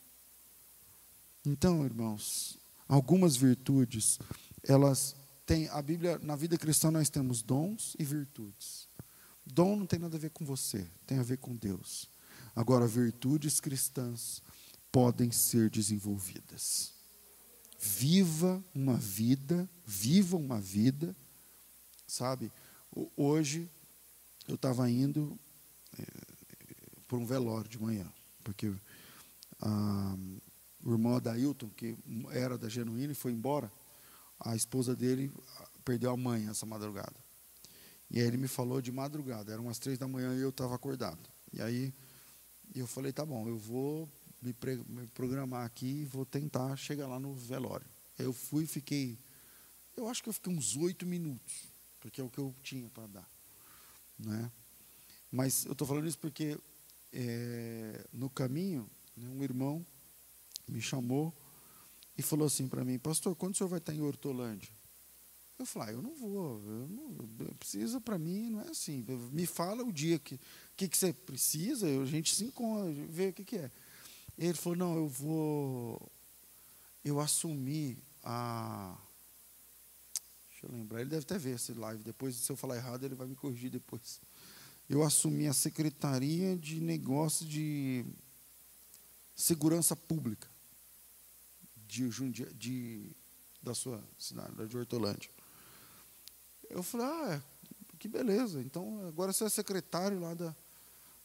[1.45, 4.19] Então, irmãos, algumas virtudes,
[4.63, 8.86] elas têm, a Bíblia, na vida cristã nós temos dons e virtudes.
[9.53, 12.09] Dom não tem nada a ver com você, tem a ver com Deus.
[12.55, 14.41] Agora, virtudes cristãs
[14.91, 16.93] podem ser desenvolvidas.
[17.79, 21.15] Viva uma vida, viva uma vida,
[22.07, 22.51] sabe?
[23.15, 23.69] Hoje
[24.47, 25.37] eu estava indo
[25.99, 26.03] é,
[27.07, 28.11] por um velório de manhã,
[28.43, 28.73] porque
[29.61, 30.17] ah,
[30.83, 31.95] o irmão Adailton, que
[32.31, 33.71] era da Genuína e foi embora,
[34.39, 35.31] a esposa dele
[35.85, 37.26] perdeu a mãe essa madrugada.
[38.09, 40.75] E aí ele me falou de madrugada, eram umas três da manhã e eu estava
[40.75, 41.19] acordado.
[41.51, 41.93] E aí
[42.73, 44.09] eu falei, tá bom, eu vou
[44.41, 44.55] me,
[44.87, 47.85] me programar aqui e vou tentar chegar lá no velório.
[48.17, 49.17] Eu fui e fiquei,
[49.95, 51.67] eu acho que eu fiquei uns oito minutos,
[51.99, 53.29] porque é o que eu tinha para dar.
[54.17, 54.51] Né?
[55.31, 56.57] Mas eu estou falando isso porque
[57.13, 59.85] é, no caminho, né, um irmão
[60.67, 61.33] me chamou
[62.17, 64.76] e falou assim para mim, pastor, quando o senhor vai estar em Hortolândia?
[65.59, 69.03] Eu falei, ah, eu não vou, eu não, precisa para mim, não é assim.
[69.31, 70.39] Me fala o dia que,
[70.75, 73.71] que, que você precisa, a gente se encontra, vê o que, que é.
[74.37, 76.11] Ele falou, não, eu vou,
[77.03, 78.95] eu assumi a,
[80.51, 83.15] deixa eu lembrar, ele deve até ver esse live, depois se eu falar errado ele
[83.15, 84.21] vai me corrigir depois.
[84.87, 88.05] Eu assumi a Secretaria de Negócios de
[89.35, 90.47] Segurança Pública
[91.87, 92.09] de,
[92.53, 93.11] de,
[93.61, 95.36] da sua cidade, de Hortolândia.
[96.69, 97.41] Eu falei, ah,
[97.97, 100.55] que beleza, então agora você é secretário lá da,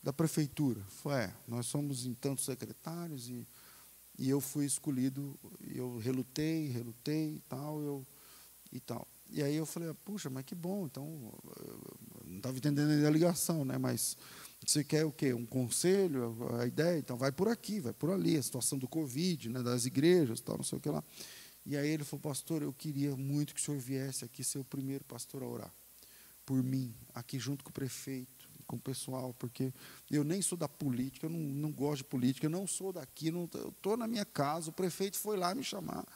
[0.02, 0.80] da prefeitura.
[1.02, 3.46] Foi, é, nós somos tantos secretários e,
[4.18, 5.38] e eu fui escolhido,
[5.74, 8.06] eu relutei, relutei e tal, eu,
[8.72, 9.06] e tal.
[9.30, 11.32] E aí eu falei, puxa, mas que bom, então,
[12.26, 14.16] não estava entendendo a ligação, né, mas
[14.64, 15.32] você quer o quê?
[15.32, 19.48] Um conselho, a ideia, então vai por aqui, vai por ali, a situação do Covid,
[19.48, 21.02] né, das igrejas, tal, não sei o que lá.
[21.64, 24.64] E aí ele falou, pastor, eu queria muito que o senhor viesse aqui ser o
[24.64, 25.72] primeiro pastor a orar
[26.44, 28.42] por mim, aqui junto com o prefeito
[28.72, 29.70] com o pessoal, porque
[30.10, 33.30] eu nem sou da política, eu não, não gosto de política, eu não sou daqui,
[33.30, 36.06] não, eu estou na minha casa, o prefeito foi lá me chamar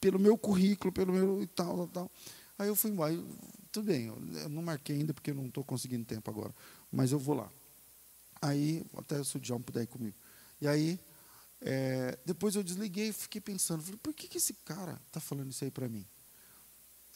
[0.00, 2.10] pelo meu currículo, pelo meu e tal, tal, tal.
[2.58, 3.12] Aí eu fui embora,
[3.70, 6.54] tudo bem, eu não marquei ainda porque eu não estou conseguindo tempo agora,
[6.90, 7.50] mas eu vou lá.
[8.40, 10.16] Aí, até se o John puder ir comigo.
[10.60, 10.98] E aí,
[11.60, 15.50] é, depois eu desliguei e fiquei pensando, falei, por que, que esse cara está falando
[15.50, 16.06] isso aí para mim?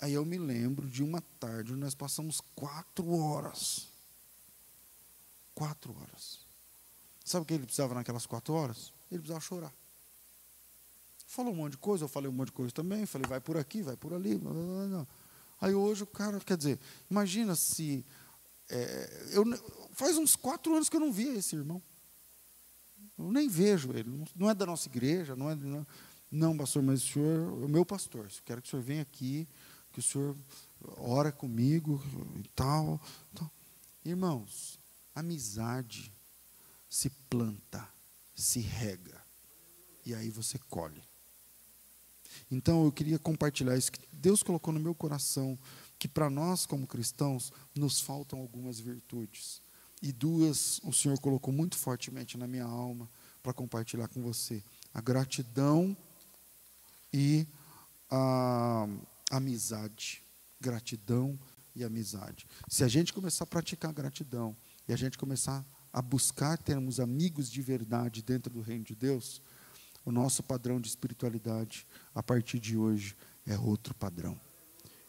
[0.01, 3.91] Aí eu me lembro de uma tarde onde nós passamos quatro horas
[5.61, 6.39] Quatro horas.
[7.23, 8.95] Sabe o que ele precisava naquelas quatro horas?
[9.11, 9.75] Ele precisava chorar.
[11.27, 13.59] Falou um monte de coisa, eu falei um monte de coisa também, falei, vai por
[13.59, 14.39] aqui, vai por ali.
[14.39, 15.07] Blá, blá, blá.
[15.61, 16.81] Aí hoje o cara, quer dizer,
[17.11, 18.07] imagina se.
[18.71, 19.45] É, eu,
[19.93, 21.83] faz uns quatro anos que eu não via esse irmão.
[23.25, 24.25] Eu nem vejo ele.
[24.35, 25.55] Não é da nossa igreja, não é.
[25.55, 25.87] Não,
[26.31, 28.25] não pastor, mas o senhor é o meu pastor.
[28.25, 29.47] Eu quero que o senhor venha aqui,
[29.93, 30.37] que o senhor
[30.97, 32.03] ora comigo
[32.37, 33.01] e tal.
[33.35, 33.51] tal.
[34.05, 34.79] Irmãos,
[35.15, 36.11] Amizade
[36.89, 37.87] se planta,
[38.35, 39.23] se rega,
[40.05, 41.03] e aí você colhe.
[42.51, 45.59] Então eu queria compartilhar isso que Deus colocou no meu coração,
[45.99, 49.61] que para nós como cristãos nos faltam algumas virtudes.
[50.03, 53.09] E duas o Senhor colocou muito fortemente na minha alma
[53.43, 54.63] para compartilhar com você:
[54.95, 55.97] a gratidão
[57.13, 57.47] e
[58.11, 58.89] a
[59.31, 60.23] amizade.
[60.61, 61.39] Gratidão
[61.75, 62.47] e amizade.
[62.69, 64.57] Se a gente começar a praticar gratidão,
[64.91, 69.41] e a gente começar a buscar termos amigos de verdade dentro do reino de Deus,
[70.05, 74.39] o nosso padrão de espiritualidade a partir de hoje é outro padrão.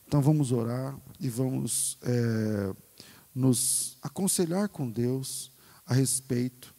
[0.08, 2.76] Então vamos orar e vamos é,
[3.34, 5.52] nos aconselhar com Deus
[5.86, 6.74] a respeito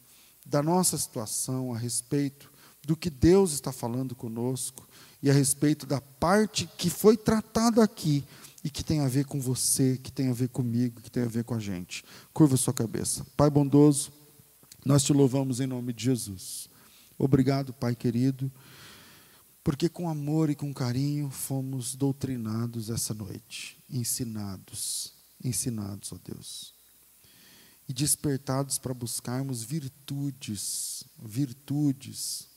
[0.45, 2.51] da nossa situação, a respeito
[2.85, 4.87] do que Deus está falando conosco
[5.21, 8.23] e a respeito da parte que foi tratada aqui
[8.63, 11.27] e que tem a ver com você, que tem a ver comigo, que tem a
[11.27, 12.03] ver com a gente.
[12.33, 13.25] Curva sua cabeça.
[13.35, 14.11] Pai bondoso,
[14.85, 16.69] nós te louvamos em nome de Jesus.
[17.17, 18.51] Obrigado, Pai querido,
[19.63, 25.12] porque com amor e com carinho fomos doutrinados essa noite, ensinados,
[25.43, 26.73] ensinados, ó Deus.
[27.87, 32.47] E despertados para buscarmos virtudes, virtudes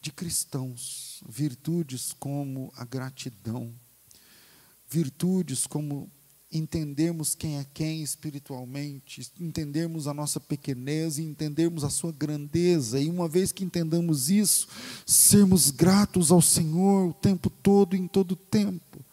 [0.00, 3.74] de cristãos, virtudes como a gratidão,
[4.88, 6.10] virtudes como
[6.52, 13.08] entendermos quem é quem espiritualmente, entendermos a nossa pequenez e entendermos a sua grandeza, e
[13.08, 14.66] uma vez que entendamos isso,
[15.06, 19.04] sermos gratos ao Senhor o tempo todo, em todo tempo.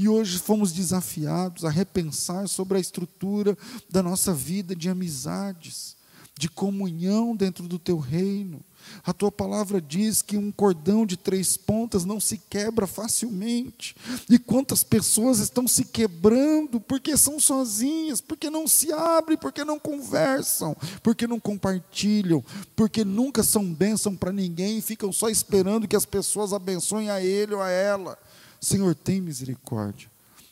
[0.00, 3.54] E hoje fomos desafiados a repensar sobre a estrutura
[3.90, 5.94] da nossa vida de amizades
[6.38, 8.64] de comunhão dentro do teu reino.
[9.04, 13.94] A tua palavra diz que um cordão de três pontas não se quebra facilmente.
[14.26, 19.78] E quantas pessoas estão se quebrando porque são sozinhas, porque não se abrem, porque não
[19.78, 22.42] conversam, porque não compartilham,
[22.74, 27.20] porque nunca são bênção para ninguém e ficam só esperando que as pessoas abençoem a
[27.22, 28.18] ele ou a ela.
[28.60, 30.10] Senhor, tem misericórdia.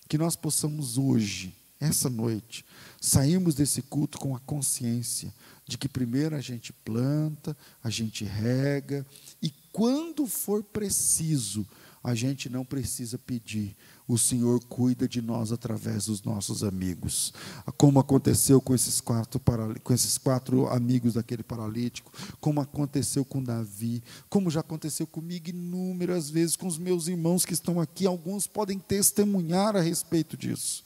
[0.09, 2.65] Que nós possamos hoje, essa noite,
[3.01, 5.33] sairmos desse culto com a consciência
[5.67, 7.55] de que primeiro a gente planta,
[7.85, 9.07] a gente rega,
[9.43, 11.67] e quando for preciso,
[12.03, 13.77] a gente não precisa pedir,
[14.09, 17.33] o Senhor cuida de nós através dos nossos amigos.
[17.77, 19.39] Como aconteceu com esses quatro,
[19.85, 26.31] com esses quatro amigos daquele paralítico, como aconteceu com Davi, como já aconteceu comigo inúmeras
[26.31, 30.83] vezes, com os meus irmãos que estão aqui, alguns podem testemunhar a respeito disso.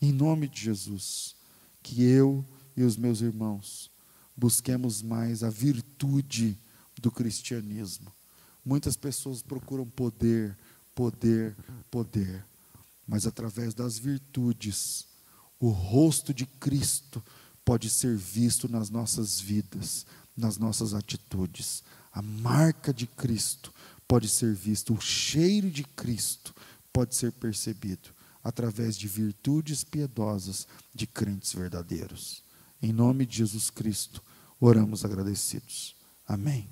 [0.00, 1.36] Em nome de Jesus,
[1.80, 2.44] que eu
[2.76, 3.88] e os meus irmãos
[4.36, 6.58] busquemos mais a virtude
[7.00, 8.10] do cristianismo.
[8.64, 10.56] Muitas pessoas procuram poder,
[10.94, 11.56] poder,
[11.90, 12.44] poder,
[13.06, 15.06] mas através das virtudes,
[15.58, 17.22] o rosto de Cristo
[17.64, 21.82] pode ser visto nas nossas vidas, nas nossas atitudes.
[22.12, 23.72] A marca de Cristo
[24.06, 26.54] pode ser vista, o cheiro de Cristo
[26.92, 28.10] pode ser percebido
[28.42, 32.42] através de virtudes piedosas de crentes verdadeiros.
[32.82, 34.22] Em nome de Jesus Cristo,
[34.60, 35.94] oramos agradecidos.
[36.26, 36.68] Amém.